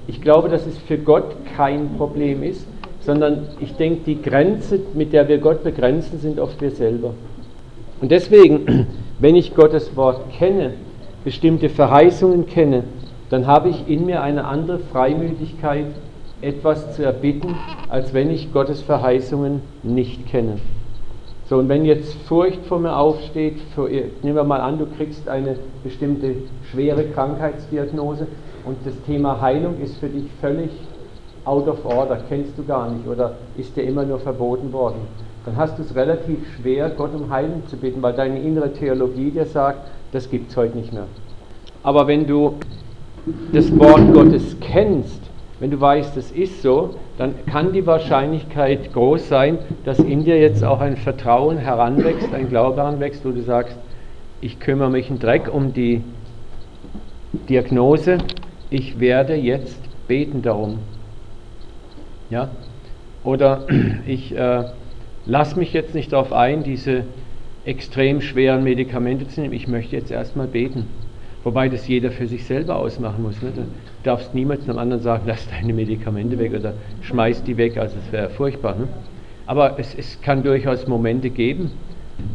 [0.08, 2.66] ich glaube, dass es für Gott kein Problem ist,
[3.02, 7.14] sondern ich denke, die Grenze, mit der wir Gott begrenzen, sind oft wir selber.
[8.02, 8.88] Und deswegen,
[9.20, 10.74] wenn ich Gottes Wort kenne,
[11.24, 12.84] bestimmte Verheißungen kenne,
[13.30, 15.86] dann habe ich in mir eine andere Freimütigkeit,
[16.42, 17.56] etwas zu erbitten,
[17.90, 20.58] als wenn ich Gottes Verheißungen nicht kenne.
[21.50, 25.28] So, und wenn jetzt Furcht vor mir aufsteht, für, nehmen wir mal an, du kriegst
[25.28, 26.36] eine bestimmte
[26.72, 28.28] schwere Krankheitsdiagnose
[28.66, 30.70] und das Thema Heilung ist für dich völlig
[31.46, 35.00] out of order, kennst du gar nicht oder ist dir immer nur verboten worden,
[35.50, 39.32] dann hast du es relativ schwer, Gott um Heilung zu bitten, weil deine innere Theologie
[39.32, 39.80] dir sagt,
[40.12, 41.08] das gibt es heute nicht mehr.
[41.82, 42.56] Aber wenn du
[43.52, 45.20] das Wort Gottes kennst,
[45.60, 50.40] wenn du weißt, es ist so, dann kann die Wahrscheinlichkeit groß sein, dass in dir
[50.40, 53.76] jetzt auch ein Vertrauen heranwächst, ein Glaube heranwächst, wo du sagst,
[54.42, 56.04] ich kümmere mich einen Dreck um die
[57.50, 58.20] Diagnose,
[58.70, 60.78] ich werde jetzt beten darum.
[62.30, 62.50] Ja?
[63.24, 63.66] Oder
[64.06, 64.66] ich äh,
[65.26, 67.04] lasse mich jetzt nicht darauf ein, diese
[67.66, 70.88] extrem schweren Medikamente zu nehmen, ich möchte jetzt erstmal beten.
[71.44, 73.42] Wobei das jeder für sich selber ausmachen muss.
[73.42, 73.52] Ne?
[73.56, 73.64] Du
[74.04, 78.12] darfst niemals einem anderen sagen, lass deine Medikamente weg oder schmeiß die weg, also es
[78.12, 78.76] wäre furchtbar.
[78.76, 78.88] Ne?
[79.46, 81.72] Aber es, es kann durchaus Momente geben.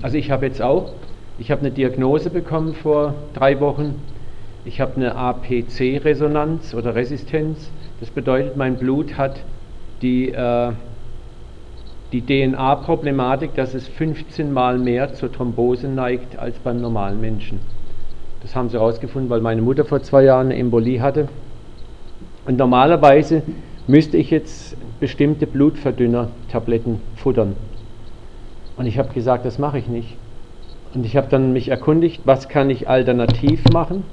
[0.03, 0.93] Also ich habe jetzt auch,
[1.39, 3.97] ich habe eine Diagnose bekommen vor drei Wochen.
[4.64, 7.70] Ich habe eine APC-Resonanz oder Resistenz.
[8.01, 9.37] Das bedeutet, mein Blut hat
[10.01, 10.72] die, äh,
[12.14, 17.58] die DNA-Problematik, dass es 15 Mal mehr zur Thrombose neigt als beim normalen Menschen.
[18.40, 21.26] Das haben sie herausgefunden, weil meine Mutter vor zwei Jahren eine Embolie hatte.
[22.46, 23.42] Und normalerweise
[23.88, 27.56] müsste ich jetzt bestimmte Blutverdünner-Tabletten futtern.
[28.76, 30.16] Und ich habe gesagt, das mache ich nicht.
[30.94, 34.04] Und ich habe dann mich erkundigt, was kann ich alternativ machen?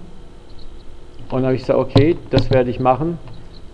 [1.29, 3.19] Und habe ich gesagt, okay, das werde ich machen.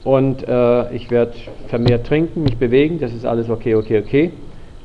[0.07, 1.33] Und äh, ich werde
[1.67, 4.31] vermehrt trinken, mich bewegen, das ist alles okay, okay, okay.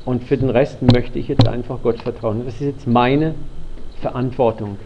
[0.05, 2.43] Und für den Rest möchte ich jetzt einfach Gott vertrauen.
[2.45, 3.37] Das ist jetzt meine
[4.01, 4.79] Verantwortung.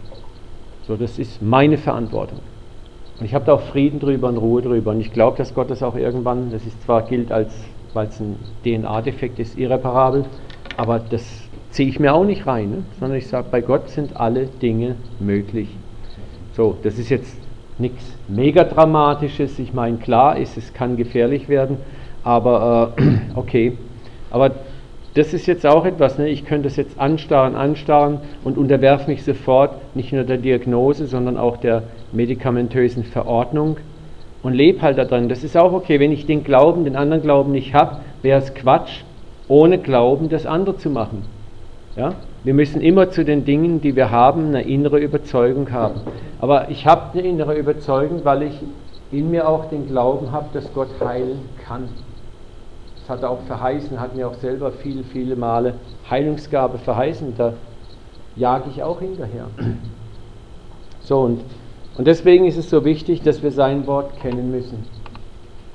[0.87, 2.37] So, das ist meine Verantwortung.
[3.19, 4.91] Und ich habe da auch Frieden drüber und Ruhe drüber.
[4.91, 7.51] Und ich glaube, dass Gott das auch irgendwann, das ist zwar gilt als,
[7.95, 10.25] weil es ein DNA-Defekt ist, irreparabel,
[10.77, 11.25] aber das
[11.71, 12.83] ziehe ich mir auch nicht rein, ne?
[12.99, 15.69] sondern ich sage, bei Gott sind alle Dinge möglich.
[16.53, 17.46] So, das ist jetzt
[17.79, 19.59] nichts mega dramatisches.
[19.59, 21.77] Ich meine, klar ist, es kann gefährlich werden,
[22.23, 23.01] aber äh,
[23.35, 23.77] okay.
[24.29, 24.51] Aber
[25.13, 26.29] das ist jetzt auch etwas, ne?
[26.29, 31.37] ich könnte das jetzt anstarren, anstarren und unterwerfe mich sofort nicht nur der Diagnose, sondern
[31.37, 33.77] auch der medikamentösen Verordnung
[34.43, 35.27] und lebe halt daran.
[35.27, 38.53] Das ist auch okay, wenn ich den Glauben, den anderen Glauben nicht habe, wäre es
[38.53, 39.01] Quatsch,
[39.47, 41.23] ohne Glauben das andere zu machen.
[41.95, 42.13] Ja?
[42.47, 45.99] Wir müssen immer zu den Dingen, die wir haben, eine innere Überzeugung haben.
[46.39, 48.53] Aber ich habe eine innere Überzeugung, weil ich
[49.11, 51.89] in mir auch den Glauben habe, dass Gott heilen kann.
[53.01, 55.73] Das hat er auch verheißen, hat mir auch selber viele, viele Male
[56.09, 57.33] Heilungsgabe verheißen.
[57.37, 57.51] Da
[58.37, 59.47] jage ich auch hinterher.
[61.01, 61.41] So, und,
[61.97, 64.85] und deswegen ist es so wichtig, dass wir sein Wort kennen müssen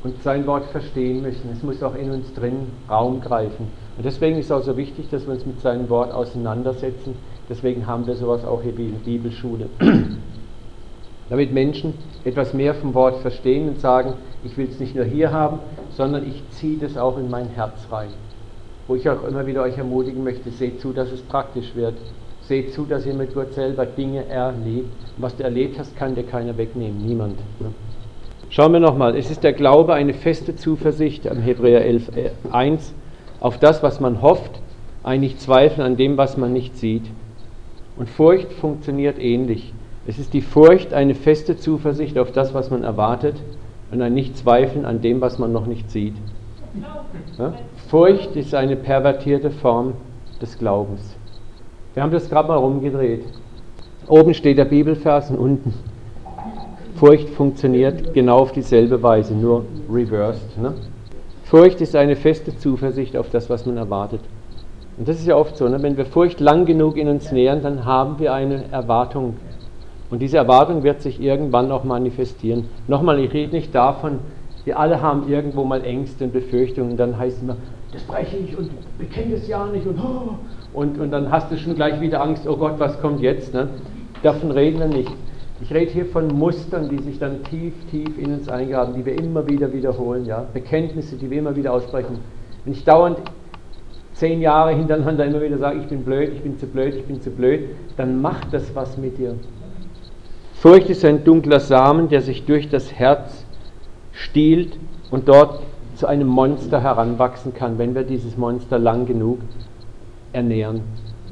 [0.05, 1.51] und sein Wort verstehen müssen.
[1.53, 3.82] Es muss auch in uns drin Raum greifen.
[3.97, 7.15] Und deswegen ist es auch so wichtig, dass wir uns mit seinem Wort auseinandersetzen.
[7.49, 9.67] Deswegen haben wir sowas auch hier wie in der Bibelschule.
[11.29, 14.15] Damit Menschen etwas mehr vom Wort verstehen und sagen,
[14.45, 15.59] ich will es nicht nur hier haben,
[15.97, 18.09] sondern ich ziehe das auch in mein Herz rein.
[18.89, 21.95] Wo ich auch immer wieder euch ermutigen möchte, seht zu, dass es praktisch wird.
[22.43, 24.91] Seht zu, dass ihr mit Gott selber Dinge erlebt.
[25.19, 27.39] was du erlebt hast, kann dir keiner wegnehmen, niemand.
[27.61, 27.73] Ne?
[28.49, 32.11] Schauen wir nochmal, es ist der Glaube eine feste Zuversicht am Hebräer 11,
[32.51, 32.95] 1 äh,
[33.43, 34.61] auf das, was man hofft,
[35.03, 37.03] ein Nicht-Zweifeln an dem, was man nicht sieht.
[37.97, 39.75] Und Furcht funktioniert ähnlich.
[40.07, 43.35] Es ist die Furcht eine feste Zuversicht auf das, was man erwartet
[43.91, 46.15] und ein Nicht-Zweifeln an dem, was man noch nicht sieht.
[47.37, 47.55] Ja?
[47.89, 49.95] Furcht ist eine pervertierte Form
[50.41, 51.17] des Glaubens.
[51.95, 53.25] Wir haben das gerade mal rumgedreht.
[54.07, 55.75] Oben steht der Bibelvers und unten.
[56.95, 60.57] Furcht funktioniert genau auf dieselbe Weise, nur reversed.
[60.59, 60.75] Ne?
[61.53, 64.21] Furcht ist eine feste Zuversicht auf das, was man erwartet.
[64.97, 65.83] Und das ist ja oft so, ne?
[65.83, 69.37] wenn wir Furcht lang genug in uns nähern, dann haben wir eine Erwartung.
[70.11, 72.71] Und diese Erwartung wird sich irgendwann auch manifestieren.
[72.89, 74.21] Nochmal, ich rede nicht davon,
[74.65, 77.59] wir alle haben irgendwo mal Ängste und Befürchtungen, und dann heißt es immer,
[77.93, 80.37] das breche ich und bekenne das ja nicht und, oh,
[80.73, 83.53] und, und dann hast du schon gleich wieder Angst, oh Gott, was kommt jetzt?
[83.53, 83.69] Ne?
[84.23, 85.13] Davon reden wir nicht.
[85.63, 89.17] Ich rede hier von Mustern, die sich dann tief, tief in uns eingraben, die wir
[89.17, 90.45] immer wieder wiederholen, ja?
[90.53, 92.19] Bekenntnisse, die wir immer wieder aussprechen.
[92.65, 93.19] Wenn ich dauernd
[94.15, 97.21] zehn Jahre hintereinander immer wieder sage, ich bin blöd, ich bin zu blöd, ich bin
[97.21, 99.37] zu blöd, dann macht das was mit dir.
[100.55, 103.45] Furcht ist ein dunkler Samen, der sich durch das Herz
[104.11, 104.77] stiehlt
[105.13, 105.63] und dort
[105.95, 109.39] zu einem Monster heranwachsen kann, wenn wir dieses Monster lang genug
[110.33, 110.81] ernähren.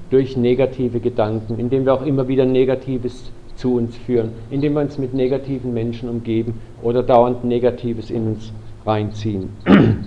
[0.08, 4.96] Durch negative Gedanken, indem wir auch immer wieder Negatives zu uns führen, indem wir uns
[4.96, 8.52] mit negativen Menschen umgeben oder dauernd Negatives in uns
[8.86, 9.50] reinziehen.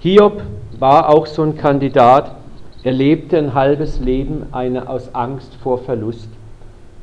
[0.00, 0.42] Hiob
[0.78, 2.34] war auch so ein Kandidat.
[2.82, 6.28] Er lebte ein halbes Leben eine, aus Angst vor Verlust.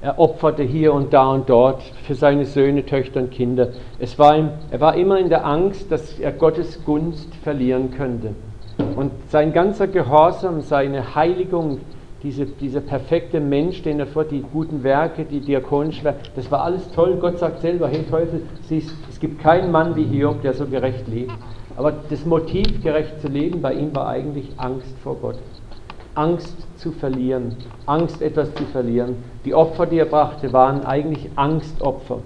[0.01, 3.69] Er opferte hier und da und dort für seine Söhne, Töchter und Kinder.
[3.99, 8.33] Es war ihm, er war immer in der Angst, dass er Gottes Gunst verlieren könnte.
[8.95, 11.81] Und sein ganzer Gehorsam, seine Heiligung,
[12.23, 16.61] diese, dieser perfekte Mensch, den er vor, die guten Werke, die diakonischen Werke, das war
[16.63, 17.17] alles toll.
[17.19, 21.07] Gott sagt selber, hey Teufel, siehst, es gibt keinen Mann wie Hiob, der so gerecht
[21.07, 21.33] lebt.
[21.77, 25.39] Aber das Motiv, gerecht zu leben, bei ihm war eigentlich Angst vor Gott.
[26.13, 27.55] Angst zu verlieren,
[27.85, 29.15] Angst etwas zu verlieren.
[29.45, 32.19] Die Opfer, die er brachte, waren eigentlich Angstopfer.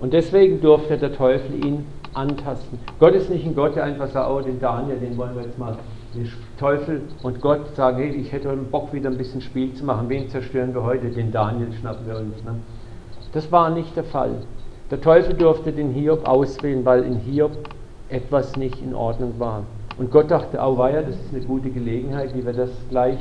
[0.00, 2.78] Und deswegen durfte der Teufel ihn antasten.
[2.98, 5.58] Gott ist nicht ein Gott, der einfach sagt, oh, den Daniel, den wollen wir jetzt
[5.58, 5.76] mal
[6.14, 6.26] der
[6.58, 10.08] Teufel und Gott sagen, hey, ich hätte Bock wieder ein bisschen Spiel zu machen.
[10.08, 11.08] Wen zerstören wir heute?
[11.08, 12.42] Den Daniel schnappen wir uns.
[12.44, 12.54] Ne?
[13.32, 14.36] Das war nicht der Fall.
[14.90, 17.52] Der Teufel durfte den Hiob auswählen, weil in Hiob
[18.08, 19.64] etwas nicht in Ordnung war.
[19.98, 23.18] Und Gott dachte, oh weia, das ist eine gute Gelegenheit, wie wir das gleich,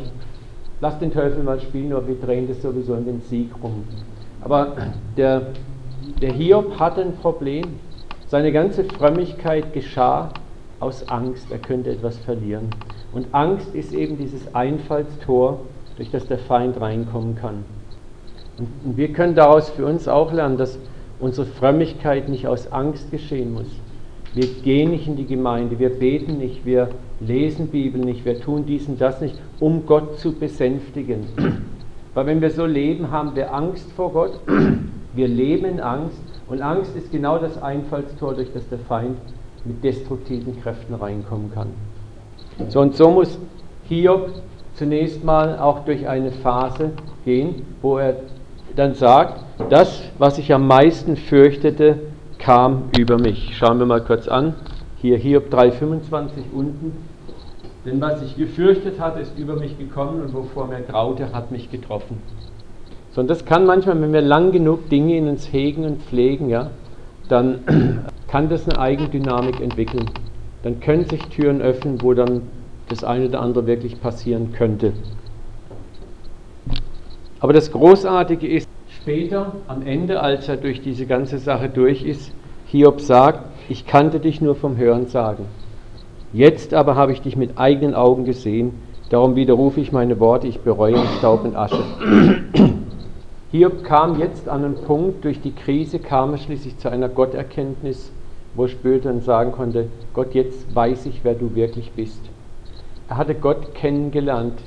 [0.82, 3.84] lass den Teufel mal spielen, aber wir drehen das sowieso in den Sieg rum.
[4.42, 4.76] Aber
[5.16, 5.42] der,
[6.22, 7.66] der Hiob hatte ein Problem.
[8.28, 10.30] Seine ganze Frömmigkeit geschah
[10.84, 12.70] aus Angst, er könnte etwas verlieren.
[13.12, 15.62] Und Angst ist eben dieses Einfallstor,
[15.96, 17.64] durch das der Feind reinkommen kann.
[18.58, 20.80] Und wir können daraus für uns auch lernen, dass
[21.20, 23.68] unsere Frömmigkeit nicht aus Angst geschehen muss.
[24.34, 28.66] Wir gehen nicht in die Gemeinde, wir beten nicht, wir lesen Bibel nicht, wir tun
[28.66, 31.26] dies und das nicht, um Gott zu besänftigen.
[32.16, 34.40] Weil wenn wir so leben, haben wir Angst vor Gott
[35.16, 39.18] Wir leben in Angst und Angst ist genau das Einfallstor, durch das der Feind
[39.66, 41.68] mit destruktiven Kräften reinkommen kann.
[42.70, 43.38] So und so muss
[43.88, 44.30] Hiob
[44.76, 46.92] zunächst mal auch durch eine Phase
[47.26, 48.16] gehen, wo er
[48.76, 52.00] dann sagt, das, was ich am meisten fürchtete,
[52.40, 53.56] kam über mich.
[53.56, 54.56] Schauen wir mal kurz an.
[54.98, 56.94] Hier Hiob 3,25 unten.
[57.86, 61.70] Denn was ich gefürchtet hatte, ist über mich gekommen und wovor mir graute, hat mich
[61.70, 62.22] getroffen.
[63.12, 66.50] So, und das kann manchmal, wenn wir lang genug Dinge in uns hegen und pflegen,
[66.50, 66.72] ja,
[67.30, 70.10] dann kann das eine Eigendynamik entwickeln.
[70.64, 72.42] Dann können sich Türen öffnen, wo dann
[72.90, 74.94] das eine oder andere wirklich passieren könnte.
[77.40, 82.34] Aber das Großartige ist, später, am Ende, als er durch diese ganze Sache durch ist,
[82.66, 85.46] Hiob sagt, ich kannte dich nur vom Hören sagen.
[86.34, 88.72] Jetzt aber habe ich dich mit eigenen Augen gesehen,
[89.12, 91.84] darum widerrufe ich meine Worte, ich bereue Staub und Asche.
[93.52, 98.12] Hiob kam jetzt an einen Punkt, durch die Krise kam er schließlich zu einer Gotterkenntnis,
[98.56, 102.22] wo spürte und sagen konnte, Gott, jetzt weiß ich, wer du wirklich bist.
[103.10, 104.60] Er hatte Gott kennengelernt,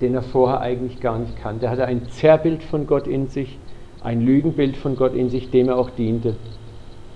[0.00, 1.66] den er vorher eigentlich gar nicht kannte.
[1.66, 3.58] Er hatte ein Zerrbild von Gott in sich,
[4.02, 6.34] ein Lügenbild von Gott in sich, dem er auch diente.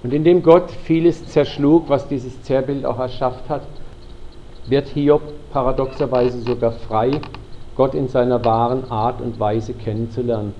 [0.02, 3.62] Und indem Gott vieles zerschlug, was dieses Zerrbild auch erschafft hat,
[4.66, 7.10] wird Hiob paradoxerweise sogar frei,
[7.76, 10.54] Gott in seiner wahren Art und Weise kennenzulernen.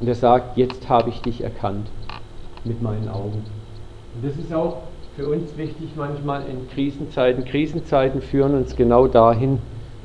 [0.00, 1.88] Und er sagt, jetzt habe ich dich erkannt
[2.64, 3.44] mit meinen Augen.
[4.14, 4.78] Und das ist auch
[5.16, 7.44] für uns wichtig manchmal in Krisenzeiten.
[7.44, 9.58] Krisenzeiten führen uns genau dahin,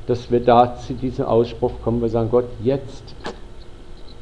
[0.07, 3.15] dass wir da zu diesem Ausspruch kommen, wir sagen, Gott, jetzt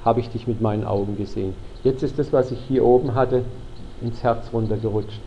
[0.03, 1.53] habe ich dich mit meinen Augen gesehen.
[1.83, 3.43] Jetzt ist das, was ich hier oben hatte,
[4.01, 5.19] ins Herz runtergerutscht.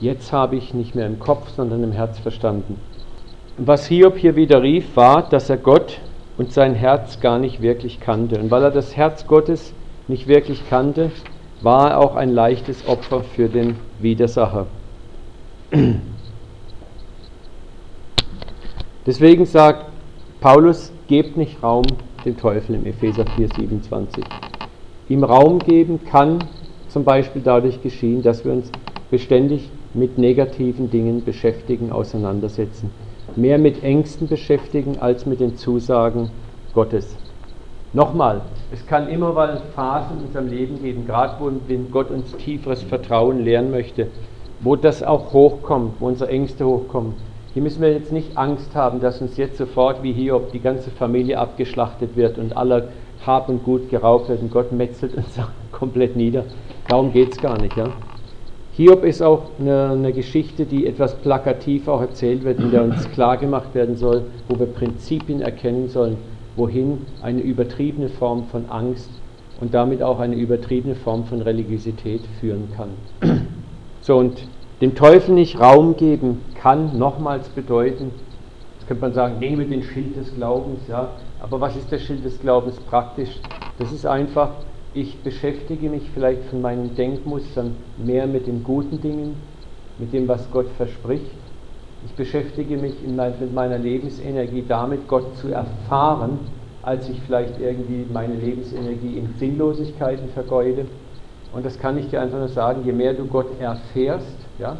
[0.00, 2.78] Jetzt habe ich nicht mehr im Kopf, sondern im Herz verstanden.
[3.56, 6.00] Was Hiob hier wieder rief, war, dass er Gott
[6.36, 8.38] und sein Herz gar nicht wirklich kannte.
[8.40, 9.72] Und weil er das Herz Gottes
[10.08, 11.10] nicht wirklich kannte,
[11.62, 14.66] war er auch ein leichtes Opfer für den Widersacher.
[19.06, 19.86] Deswegen sagt
[20.40, 21.84] Paulus, gebt nicht Raum
[22.24, 24.24] dem Teufel im Epheser 4, 27.
[25.08, 26.38] Ihm Raum geben kann
[26.88, 28.70] zum Beispiel dadurch geschehen, dass wir uns
[29.10, 32.90] beständig mit negativen Dingen beschäftigen, auseinandersetzen
[33.36, 36.30] mehr mit Ängsten beschäftigen als mit den Zusagen
[36.72, 37.16] Gottes.
[37.94, 38.40] Nochmal,
[38.72, 41.48] es kann immer mal Phasen in unserem Leben geben, gerade wo
[41.92, 44.08] Gott uns tieferes Vertrauen lehren möchte,
[44.58, 47.14] wo das auch hochkommt, wo unsere Ängste hochkommen.
[47.52, 50.58] Hier müssen wir jetzt nicht Angst haben, dass uns jetzt sofort wie hier, ob die
[50.58, 52.88] ganze Familie abgeschlachtet wird und aller
[53.24, 55.38] Hab und Gut geraubt wird und Gott metzelt uns
[55.70, 56.46] komplett nieder.
[56.88, 57.76] Darum geht es gar nicht.
[57.76, 57.90] Ja?
[58.72, 63.08] Hiob ist auch eine, eine, Geschichte, die etwas plakativ auch erzählt wird, in der uns
[63.12, 66.16] klar gemacht werden soll, wo wir Prinzipien erkennen sollen,
[66.56, 69.10] wohin eine übertriebene Form von Angst
[69.60, 72.90] und damit auch eine übertriebene Form von Religiosität führen kann.
[74.00, 74.46] So, und
[74.80, 78.10] dem Teufel nicht Raum geben kann nochmals bedeuten,
[78.78, 81.08] jetzt könnte man sagen, nehme den Schild des Glaubens, ja,
[81.40, 83.40] aber was ist der Schild des Glaubens praktisch?
[83.78, 84.50] Das ist einfach
[84.94, 89.34] ich beschäftige mich vielleicht von meinen Denkmustern mehr mit den guten Dingen,
[89.98, 91.24] mit dem, was Gott verspricht.
[92.04, 96.38] Ich beschäftige mich mit meiner Lebensenergie damit, Gott zu erfahren,
[96.82, 100.86] als ich vielleicht irgendwie meine Lebensenergie in Sinnlosigkeiten vergeude.
[101.52, 104.76] Und das kann ich dir einfach nur sagen, je mehr du Gott erfährst, ja,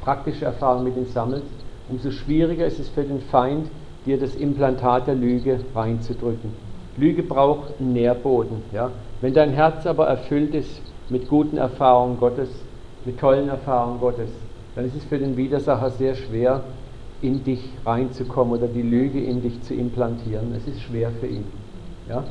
[0.00, 1.46] praktische Erfahrungen mit ihm sammelst,
[1.88, 3.68] umso schwieriger ist es für den Feind,
[4.06, 6.50] dir das Implantat der Lüge reinzudrücken.
[6.96, 8.62] Lüge braucht einen Nährboden.
[8.72, 8.90] Ja?
[9.20, 12.48] Wenn dein Herz aber erfüllt ist mit guten Erfahrungen Gottes,
[13.04, 14.30] mit tollen Erfahrungen Gottes,
[14.74, 16.62] dann ist es für den Widersacher sehr schwer,
[17.22, 20.52] in dich reinzukommen oder die Lüge in dich zu implantieren.
[20.54, 21.44] Es ist schwer für ihn.
[22.08, 22.24] Ja?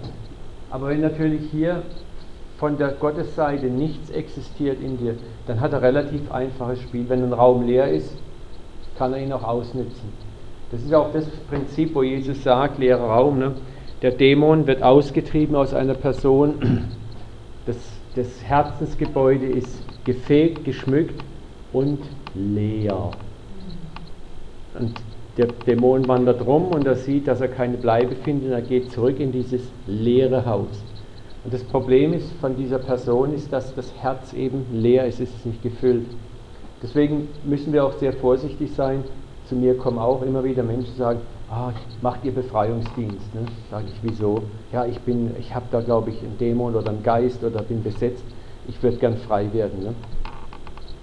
[0.69, 1.83] Aber wenn natürlich hier
[2.57, 5.15] von der Gottesseite nichts existiert in dir,
[5.47, 7.09] dann hat er relativ einfaches Spiel.
[7.09, 8.15] Wenn ein Raum leer ist,
[8.97, 10.13] kann er ihn auch ausnützen.
[10.71, 13.39] Das ist auch das Prinzip, wo Jesus sagt, leerer Raum.
[13.39, 13.53] Ne?
[14.01, 16.85] Der Dämon wird ausgetrieben aus einer Person.
[17.65, 17.77] Das,
[18.15, 21.23] das Herzensgebäude ist gefegt, geschmückt
[21.71, 21.99] und
[22.35, 23.11] leer.
[24.79, 24.93] Und
[25.37, 28.91] der Dämon wandert rum und er sieht, dass er keine Bleibe findet und er geht
[28.91, 30.83] zurück in dieses leere Haus.
[31.43, 35.29] Und das Problem ist von dieser Person ist, dass das Herz eben leer ist, es
[35.29, 36.05] ist nicht gefüllt.
[36.81, 39.03] Deswegen müssen wir auch sehr vorsichtig sein.
[39.45, 41.19] Zu mir kommen auch immer wieder Menschen, sagen,
[41.49, 41.71] ah,
[42.01, 43.33] macht ihr Befreiungsdienst?
[43.33, 43.45] Ne?
[43.69, 44.43] Sage ich, wieso?
[44.71, 47.83] Ja, ich bin, ich habe da glaube ich einen Dämon oder einen Geist oder bin
[47.83, 48.23] besetzt,
[48.67, 49.83] ich würde gern frei werden.
[49.83, 49.93] Ne?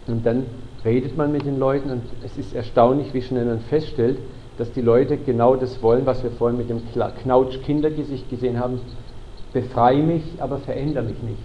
[0.06, 0.46] Und dann
[0.84, 4.18] redet man mit den Leuten und es ist erstaunlich, wie schnell man feststellt,
[4.58, 6.82] dass die Leute genau das wollen, was wir vorhin mit dem
[7.22, 8.80] Knautsch-Kindergesicht gesehen haben.
[9.52, 11.42] Befreie mich, aber verändere mich nicht.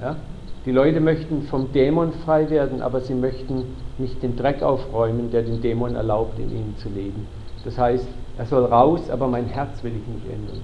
[0.00, 0.16] Ja?
[0.66, 5.42] Die Leute möchten vom Dämon frei werden, aber sie möchten nicht den Dreck aufräumen, der
[5.42, 7.26] den Dämon erlaubt, in ihnen zu leben.
[7.64, 10.60] Das heißt, er soll raus, aber mein Herz will ich nicht ändern.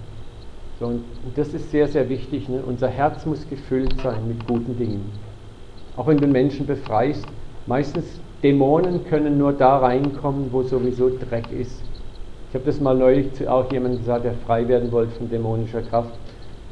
[0.78, 1.04] So, und
[1.36, 2.48] das ist sehr, sehr wichtig.
[2.48, 2.62] Ne?
[2.66, 5.10] Unser Herz muss gefüllt sein mit guten Dingen.
[5.96, 7.26] Auch wenn du Menschen befreist,
[7.66, 11.82] meistens Dämonen können nur da reinkommen, wo sowieso Dreck ist.
[12.50, 15.80] Ich habe das mal neulich zu auch jemandem gesagt, der frei werden wollte von dämonischer
[15.80, 16.12] Kraft.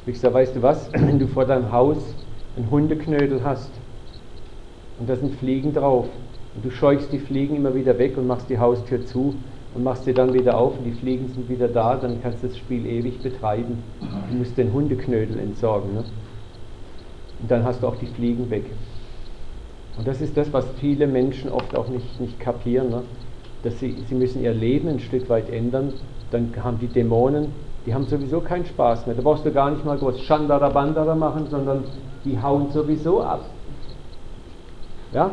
[0.06, 1.96] Ich sage, weißt du was, wenn du vor deinem Haus
[2.56, 3.70] einen Hundeknödel hast
[5.00, 6.06] und da sind Fliegen drauf
[6.54, 9.34] und du scheuchst die Fliegen immer wieder weg und machst die Haustür zu
[9.74, 12.48] und machst sie dann wieder auf und die Fliegen sind wieder da, dann kannst du
[12.48, 13.78] das Spiel ewig betreiben.
[14.30, 15.94] Du musst den Hundeknödel entsorgen.
[15.94, 16.04] Ne?
[17.40, 18.64] Und dann hast du auch die Fliegen weg.
[19.96, 22.90] Und das ist das, was viele Menschen oft auch nicht, nicht kapieren.
[22.90, 23.02] Ne?
[23.62, 25.92] Dass sie, sie müssen ihr Leben ein Stück weit ändern.
[26.30, 27.52] Dann haben die Dämonen,
[27.86, 29.14] die haben sowieso keinen Spaß mehr.
[29.14, 31.84] Da brauchst du gar nicht mal groß Schandara Bandara machen, sondern
[32.24, 33.44] die hauen sowieso ab.
[35.12, 35.30] Ja?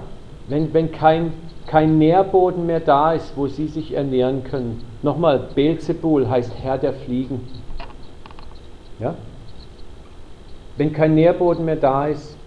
[0.47, 1.33] Wenn, wenn kein,
[1.65, 4.83] kein Nährboden mehr da ist, wo sie sich ernähren können.
[5.01, 7.41] Nochmal, Beelzebul heißt Herr der Fliegen.
[8.99, 9.15] Ja?
[10.77, 12.37] Wenn kein Nährboden mehr da ist,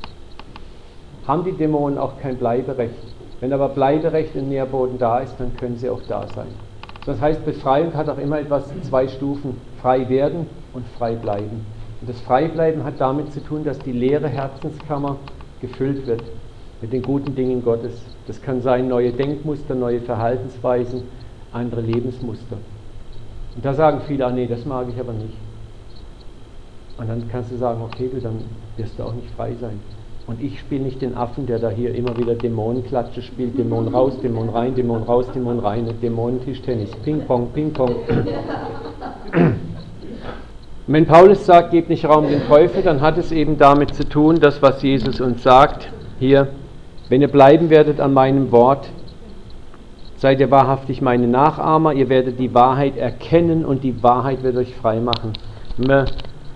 [1.27, 2.95] haben die Dämonen auch kein Bleiberecht.
[3.41, 6.49] Wenn aber Bleiberecht im Nährboden da ist, dann können sie auch da sein.
[7.07, 11.67] Das heißt, Befreiung hat auch immer etwas zwei Stufen, frei werden und frei bleiben.
[12.01, 15.17] Und das Freibleiben hat damit zu tun, dass die leere Herzenskammer
[15.61, 16.23] gefüllt wird
[16.83, 18.03] mit den guten Dingen Gottes.
[18.27, 21.05] Das kann sein neue Denkmuster, neue Verhaltensweisen,
[21.53, 22.59] andere Lebensmuster.
[23.57, 25.37] Und da sagen viele, ah nee, das mag ich aber nicht.
[26.99, 28.41] Und dann kannst du sagen, okay, du, dann
[28.77, 29.81] wirst du auch nicht frei sein.
[30.27, 34.19] Und ich spiele nicht den Affen, der da hier immer wieder Dämonenklatsche spielt, Dämon raus,
[34.23, 37.95] Dämon rein, Dämon raus, Dämon rein, Dämonentischtennis, Ping-Pong, Ping-Pong.
[40.87, 44.41] Wenn Paulus sagt, gebt nicht Raum den Teufel, dann hat es eben damit zu tun,
[44.41, 46.49] das, was Jesus uns sagt, hier,
[47.11, 48.89] wenn ihr bleiben werdet an meinem Wort,
[50.17, 54.75] seid ihr wahrhaftig meine Nachahmer, ihr werdet die Wahrheit erkennen und die Wahrheit wird euch
[54.75, 55.35] frei machen.
[55.77, 56.05] Wenn wir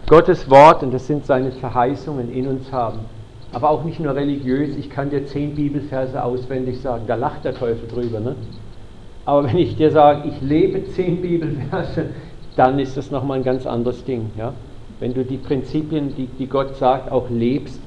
[0.08, 3.00] Gottes Wort, und das sind seine Verheißungen, in uns haben,
[3.52, 7.54] aber auch nicht nur religiös, ich kann dir zehn Bibelverse auswendig sagen, da lacht der
[7.54, 8.20] Teufel drüber.
[8.20, 8.36] Ne?
[9.24, 12.06] Aber wenn ich dir sage, ich lebe zehn Bibelverse,
[12.56, 14.30] dann ist das nochmal ein ganz anderes Ding.
[14.36, 14.52] Ja?
[15.00, 17.80] Wenn du die Prinzipien, die, die Gott sagt, auch lebst.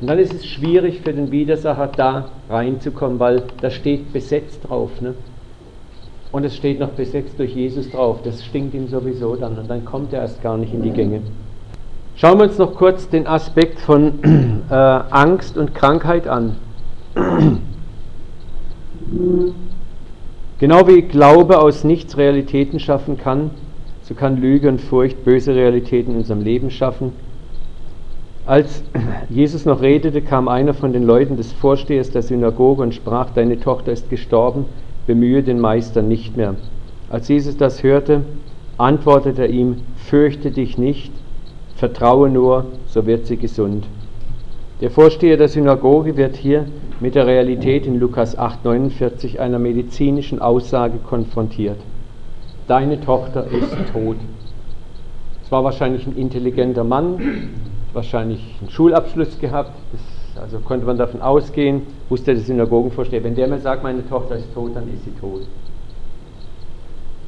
[0.00, 5.00] Und dann ist es schwierig für den Widersacher da reinzukommen, weil da steht besetzt drauf.
[5.00, 5.14] Ne?
[6.30, 8.20] Und es steht noch besetzt durch Jesus drauf.
[8.22, 9.58] Das stinkt ihm sowieso dann.
[9.58, 11.22] Und dann kommt er erst gar nicht in die Gänge.
[12.14, 16.56] Schauen wir uns noch kurz den Aspekt von äh, Angst und Krankheit an.
[20.58, 23.50] genau wie Glaube aus nichts Realitäten schaffen kann,
[24.02, 27.12] so kann Lüge und Furcht böse Realitäten in unserem Leben schaffen.
[28.44, 28.82] Als
[29.30, 33.58] Jesus noch redete, kam einer von den Leuten des Vorstehers der Synagoge und sprach, deine
[33.58, 34.66] Tochter ist gestorben,
[35.06, 36.56] bemühe den Meister nicht mehr.
[37.08, 38.22] Als Jesus das hörte,
[38.78, 41.12] antwortete er ihm, fürchte dich nicht,
[41.82, 43.84] vertraue nur, so wird sie gesund.
[44.80, 46.66] Der Vorsteher der Synagoge wird hier
[47.00, 51.78] mit der Realität in Lukas 8,49 einer medizinischen Aussage konfrontiert.
[52.68, 54.14] Deine Tochter ist tot.
[55.42, 57.50] Es war wahrscheinlich ein intelligenter Mann,
[57.92, 63.48] wahrscheinlich einen Schulabschluss gehabt, das, also konnte man davon ausgehen, wusste der Synagogenvorsteher, wenn der
[63.48, 65.48] mir sagt, meine Tochter ist tot, dann ist sie tot.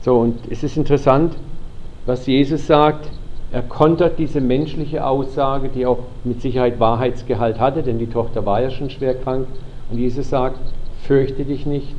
[0.03, 1.35] So, und es ist interessant,
[2.07, 3.11] was Jesus sagt,
[3.55, 8.61] er kontert diese menschliche Aussage, die auch mit Sicherheit Wahrheitsgehalt hatte, denn die Tochter war
[8.61, 9.47] ja schon schwer krank.
[9.93, 10.59] Und Jesus sagt,
[11.05, 11.95] fürchte dich nicht,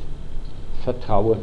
[0.84, 1.38] vertraue.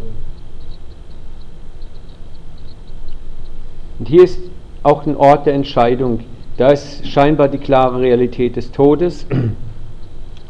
[3.98, 4.40] Und hier ist
[4.84, 6.20] auch ein Ort der Entscheidung.
[6.58, 9.26] Da ist scheinbar die klare Realität des Todes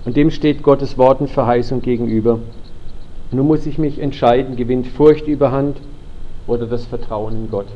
[0.03, 2.39] und dem steht Gottes Wort und Verheißung gegenüber.
[3.32, 5.78] nun muss ich mich entscheiden, gewinnt Furcht überhand
[6.47, 7.68] oder das Vertrauen in Gott.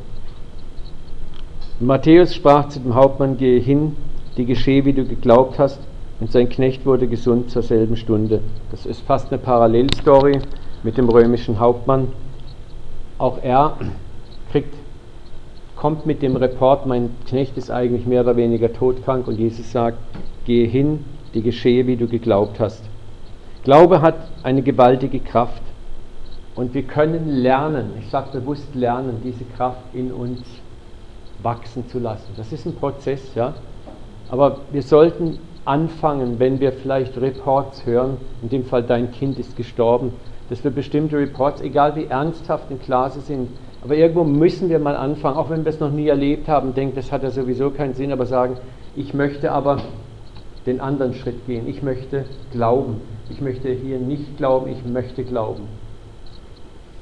[1.80, 3.94] Matthäus sprach zu dem Hauptmann, gehe hin,
[4.36, 5.78] die geschehe, wie du geglaubt hast,
[6.18, 8.40] und sein Knecht wurde gesund zur selben Stunde.
[8.72, 10.40] Das ist fast eine Parallelstory
[10.82, 12.08] mit dem römischen Hauptmann.
[13.16, 13.76] Auch er
[14.50, 14.74] kriegt,
[15.76, 19.98] kommt mit dem Report, mein Knecht ist eigentlich mehr oder weniger todkrank und Jesus sagt,
[20.46, 22.82] gehe hin, die geschehe, wie du geglaubt hast.
[23.62, 25.62] Glaube hat eine gewaltige Kraft
[26.56, 30.40] und wir können lernen, ich sage bewusst lernen, diese Kraft in uns
[31.42, 32.32] wachsen zu lassen.
[32.36, 33.54] Das ist ein Prozess, ja.
[34.30, 39.56] Aber wir sollten anfangen, wenn wir vielleicht Reports hören, in dem Fall dein Kind ist
[39.56, 40.12] gestorben,
[40.48, 43.48] dass wir bestimmte Reports, egal wie ernsthaft in Klasse sind,
[43.82, 46.96] aber irgendwo müssen wir mal anfangen, auch wenn wir es noch nie erlebt haben, denken,
[46.96, 48.56] das hat ja sowieso keinen Sinn, aber sagen,
[48.96, 49.78] ich möchte aber
[50.66, 51.68] den anderen Schritt gehen.
[51.68, 53.00] Ich möchte glauben.
[53.30, 55.68] Ich möchte hier nicht glauben, ich möchte glauben.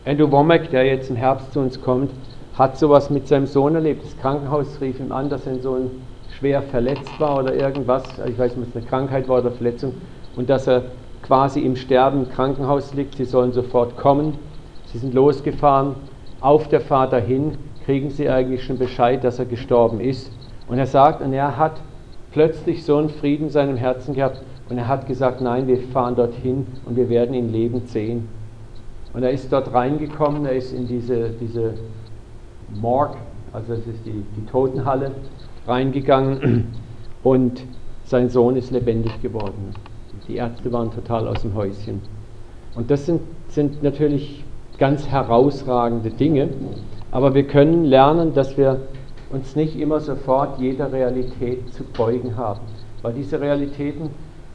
[0.05, 2.11] Andrew Womack, der jetzt im Herbst zu uns kommt,
[2.59, 4.05] hat sowas mit seinem Sohn erlebt.
[4.05, 5.91] Das Krankenhaus rief ihm an, dass sein Sohn
[6.39, 9.95] schwer verletzt war oder irgendwas, ich weiß nicht, ob es eine Krankheit war oder Verletzung,
[10.37, 10.83] und dass er
[11.23, 13.17] quasi im Sterben im Krankenhaus liegt.
[13.17, 14.35] Sie sollen sofort kommen.
[14.87, 15.95] Sie sind losgefahren.
[16.41, 20.31] Auf der Fahrt dahin kriegen sie eigentlich schon Bescheid, dass er gestorben ist.
[20.69, 21.81] Und er sagt, und er hat
[22.33, 26.17] plötzlich so einen Frieden in seinem Herzen gehabt und er hat gesagt, nein, wir fahren
[26.17, 28.29] dorthin und wir werden ihn lebend sehen.
[29.15, 31.75] Und er ist dort reingekommen, er ist in diese, diese
[32.75, 33.17] Morgue,
[33.53, 35.13] also das ist die, die Totenhalle,
[35.67, 36.67] reingegangen
[37.23, 37.63] und
[38.05, 39.75] sein Sohn ist lebendig geworden.
[40.29, 42.01] Die Ärzte waren total aus dem Häuschen.
[42.75, 44.45] Und das sind, sind natürlich
[44.79, 46.49] ganz herausragende Dinge,
[47.11, 48.81] aber wir können lernen, dass wir
[49.31, 52.61] uns nicht immer sofort jeder Realität zu beugen haben.
[53.03, 54.11] Weil diese Realitäten,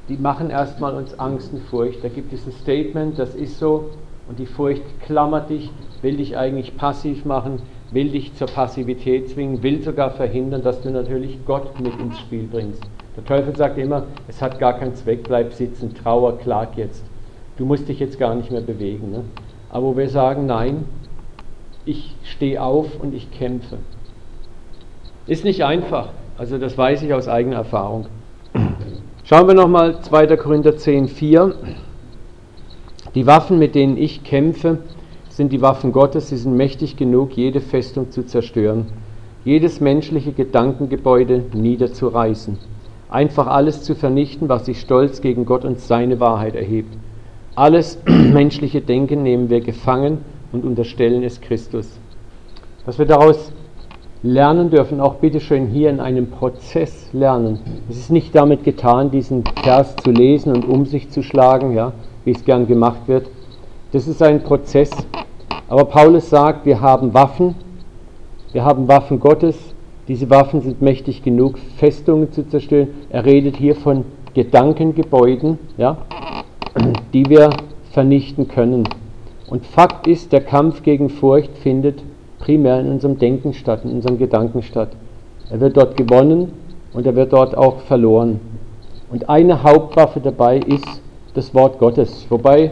[0.10, 2.04] die machen erstmal uns Angst und Furcht.
[2.04, 3.90] Da gibt es ein Statement, das ist so,
[4.28, 7.62] und die Furcht klammert dich, will dich eigentlich passiv machen,
[7.92, 12.48] will dich zur Passivität zwingen, will sogar verhindern, dass du natürlich Gott mit ins Spiel
[12.50, 12.82] bringst.
[13.16, 17.04] Der Teufel sagt immer, es hat gar keinen Zweck, bleib sitzen, trauer, klag jetzt.
[17.58, 19.12] Du musst dich jetzt gar nicht mehr bewegen.
[19.12, 19.24] Ne?
[19.70, 20.86] Aber wir sagen, nein,
[21.86, 23.78] ich stehe auf und ich kämpfe.
[25.28, 28.08] Ist nicht einfach, also das weiß ich aus eigener Erfahrung.
[29.24, 30.38] Schauen wir nochmal 2.
[30.38, 31.56] Korinther 10, 4.
[33.16, 34.80] Die Waffen, mit denen ich kämpfe,
[35.42, 38.86] sind die Waffen Gottes, sie sind mächtig genug, jede Festung zu zerstören,
[39.44, 42.60] jedes menschliche Gedankengebäude niederzureißen,
[43.10, 46.96] einfach alles zu vernichten, was sich stolz gegen Gott und seine Wahrheit erhebt.
[47.56, 50.20] Alles menschliche Denken nehmen wir gefangen
[50.52, 51.90] und unterstellen es Christus.
[52.86, 53.52] Was wir daraus
[54.22, 57.58] lernen dürfen, auch bitteschön hier in einem Prozess lernen.
[57.90, 61.94] Es ist nicht damit getan, diesen Vers zu lesen und um sich zu schlagen, ja,
[62.26, 63.26] wie es gern gemacht wird.
[63.92, 64.90] Das ist ein Prozess.
[65.72, 67.56] Aber Paulus sagt, wir haben Waffen,
[68.52, 69.56] wir haben Waffen Gottes.
[70.10, 72.90] Diese Waffen sind mächtig genug, Festungen zu zerstören.
[73.10, 74.04] Er redet hier von
[74.34, 75.96] Gedankengebäuden, ja,
[77.14, 77.52] die wir
[77.90, 78.84] vernichten können.
[79.48, 82.04] Und Fakt ist, der Kampf gegen Furcht findet
[82.40, 84.90] primär in unserem Denken statt, in unserem Gedanken statt.
[85.50, 86.52] Er wird dort gewonnen
[86.92, 88.42] und er wird dort auch verloren.
[89.10, 91.02] Und eine Hauptwaffe dabei ist
[91.34, 92.26] das Wort Gottes.
[92.28, 92.72] Wobei,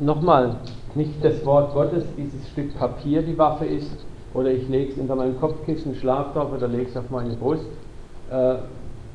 [0.00, 0.56] nochmal,
[0.96, 3.90] nicht das Wort Gottes, dieses Stück Papier die Waffe ist,
[4.34, 7.66] oder ich lege es unter meinem Kopfkissen, schlaf drauf oder lege es auf meine Brust,
[8.30, 8.54] äh,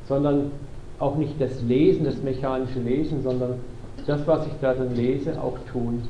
[0.08, 0.52] sondern
[1.00, 3.56] auch nicht das Lesen, das mechanische Lesen, sondern
[4.08, 6.04] das, was ich da dann lese, auch tun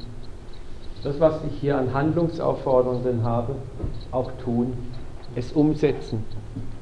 [1.06, 3.56] das, was ich hier an Handlungsaufforderungen habe,
[4.12, 4.74] auch tun,
[5.36, 6.24] es umsetzen.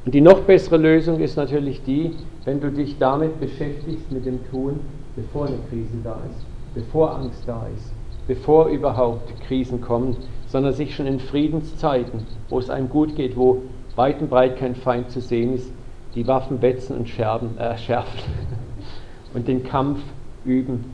[0.06, 2.16] Und die noch bessere Lösung ist natürlich die,
[2.46, 4.80] wenn du dich damit beschäftigst mit dem Tun,
[5.16, 7.92] bevor eine Krise da ist, bevor Angst da ist,
[8.28, 10.16] bevor überhaupt Krisen kommen,
[10.48, 13.64] sondern sich schon in Friedenszeiten, wo es einem gut geht, wo
[13.96, 15.72] weit und breit kein Feind zu sehen ist,
[16.16, 18.20] die Waffen wetzen und scherben, äh, schärfen
[19.34, 20.00] und den Kampf
[20.46, 20.86] üben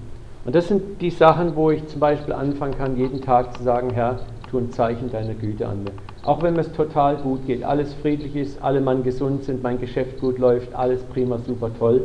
[0.46, 3.90] und das sind die Sachen, wo ich zum Beispiel anfangen kann, jeden Tag zu sagen,
[3.92, 4.20] Herr,
[4.50, 5.92] tu ein Zeichen deiner Güte an mir.
[6.24, 10.20] Auch wenn es total gut geht, alles friedlich ist, alle Mann gesund sind, mein Geschäft
[10.20, 12.02] gut läuft, alles prima, super toll,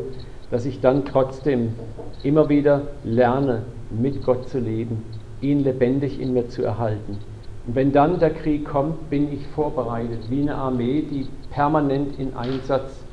[0.50, 1.74] dass ich dann trotzdem
[2.22, 3.62] immer wieder lerne,
[4.00, 5.02] mit Gott zu leben,
[5.40, 7.18] ihn lebendig in mir zu erhalten.
[7.66, 12.36] Und wenn dann der Krieg kommt, bin ich vorbereitet, wie eine Armee, die permanent in
[12.36, 13.04] Einsatz,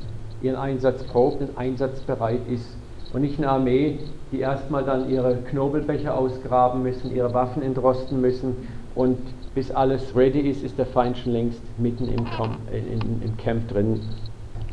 [0.42, 2.76] ihren Einsatz probt und einsatzbereit ist
[3.12, 3.98] und nicht eine Armee,
[4.30, 8.56] die erstmal dann ihre Knobelbecher ausgraben müssen, ihre Waffen entrosten müssen
[8.94, 9.18] und
[9.54, 13.68] bis alles ready ist, ist der Feind schon längst mitten im, Camp, in, im Camp
[13.68, 14.00] drin.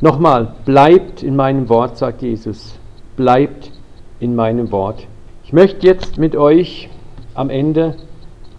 [0.02, 2.80] Nochmal, bleibt in meinem Wort, sagt Jesus.
[3.18, 3.72] Bleibt
[4.22, 5.08] in meinem Wort.
[5.50, 6.90] Ich möchte jetzt mit euch
[7.34, 7.96] am Ende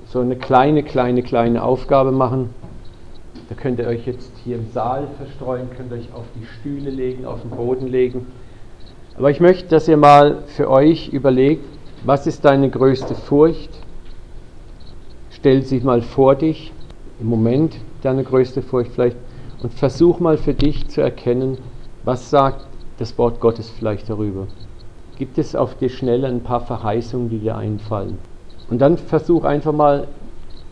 [0.08, 2.50] so eine kleine, kleine, kleine Aufgabe machen.
[3.48, 7.26] Da könnt ihr euch jetzt hier im Saal verstreuen, könnt euch auf die Stühle legen,
[7.26, 8.26] auf den Boden legen.
[9.16, 11.64] Aber ich möchte, dass ihr mal für euch überlegt,
[12.04, 13.70] was ist deine größte Furcht?
[15.30, 16.72] Stell sie mal vor dich,
[17.20, 19.16] im Moment deine größte Furcht vielleicht,
[19.62, 21.56] und versuch mal für dich zu erkennen,
[22.02, 22.66] was sagt
[22.98, 24.48] das Wort Gottes vielleicht darüber.
[25.20, 28.16] Gibt es auf dir schnell ein paar Verheißungen, die dir einfallen?
[28.70, 30.08] Und dann versuch einfach mal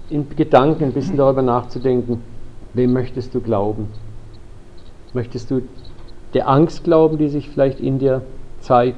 [0.09, 2.23] in Gedanken ein bisschen darüber nachzudenken,
[2.73, 3.89] wem möchtest du glauben?
[5.13, 5.61] Möchtest du
[6.33, 8.23] der Angst glauben, die sich vielleicht in dir
[8.61, 8.97] zeigt?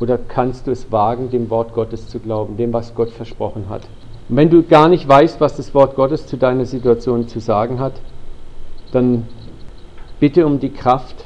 [0.00, 3.82] Oder kannst du es wagen, dem Wort Gottes zu glauben, dem, was Gott versprochen hat?
[4.28, 7.78] Und wenn du gar nicht weißt, was das Wort Gottes zu deiner Situation zu sagen
[7.78, 7.92] hat,
[8.90, 9.28] dann
[10.18, 11.23] bitte um die Kraft,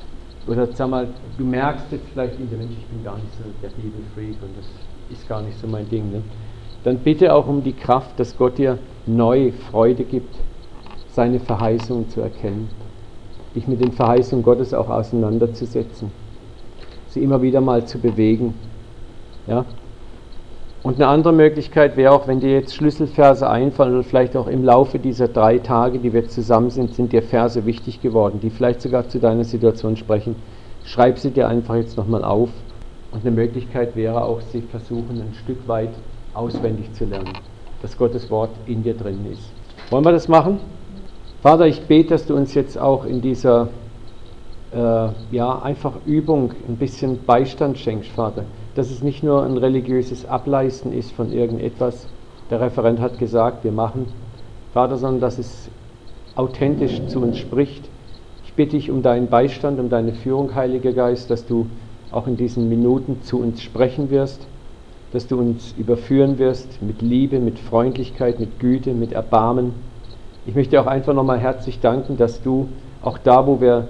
[0.48, 4.42] oder sag mal, du merkst jetzt vielleicht Mensch, ich bin gar nicht so der Bibelfreak
[4.42, 4.66] und das
[5.10, 6.22] ist gar nicht so mein Ding, ne?
[6.84, 10.34] dann bitte auch um die Kraft, dass Gott dir neue Freude gibt,
[11.10, 12.68] seine Verheißungen zu erkennen,
[13.54, 16.10] dich mit den Verheißungen Gottes auch auseinanderzusetzen,
[17.08, 18.54] sie immer wieder mal zu bewegen.
[19.46, 19.64] Ja?
[20.82, 24.64] Und eine andere Möglichkeit wäre auch, wenn dir jetzt Schlüsselverse einfallen oder vielleicht auch im
[24.64, 28.80] Laufe dieser drei Tage, die wir zusammen sind, sind dir Verse wichtig geworden, die vielleicht
[28.80, 30.36] sogar zu deiner Situation sprechen.
[30.84, 32.50] Schreib sie dir einfach jetzt nochmal auf.
[33.10, 35.90] Und eine Möglichkeit wäre auch, sie versuchen ein Stück weit
[36.34, 37.32] auswendig zu lernen,
[37.82, 39.50] dass Gottes Wort in dir drin ist.
[39.90, 40.60] Wollen wir das machen?
[41.42, 43.68] Vater, ich bete, dass du uns jetzt auch in dieser
[44.72, 48.44] äh, ja, einfach Übung ein bisschen Beistand schenkst, Vater.
[48.74, 52.06] Dass es nicht nur ein religiöses Ableisten ist von irgendetwas.
[52.50, 54.06] Der Referent hat gesagt, wir machen,
[54.72, 55.68] Vater, sondern dass es
[56.34, 57.88] authentisch zu uns spricht.
[58.44, 61.66] Ich bitte dich um deinen Beistand, um deine Führung, Heiliger Geist, dass du
[62.10, 64.46] auch in diesen Minuten zu uns sprechen wirst,
[65.12, 69.72] dass du uns überführen wirst mit Liebe, mit Freundlichkeit, mit Güte, mit Erbarmen.
[70.46, 72.68] Ich möchte auch einfach nochmal herzlich danken, dass du
[73.02, 73.88] auch da, wo wir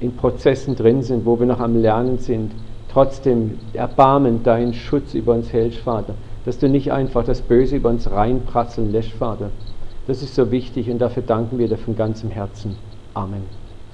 [0.00, 2.52] in Prozessen drin sind, wo wir noch am Lernen sind,
[2.94, 6.14] trotzdem Erbarmen, deinen Schutz über uns hältst, Vater.
[6.46, 9.50] Dass du nicht einfach das Böse über uns reinprasseln lässt, Vater.
[10.06, 12.76] Das ist so wichtig und dafür danken wir dir von ganzem Herzen.
[13.14, 13.63] Amen.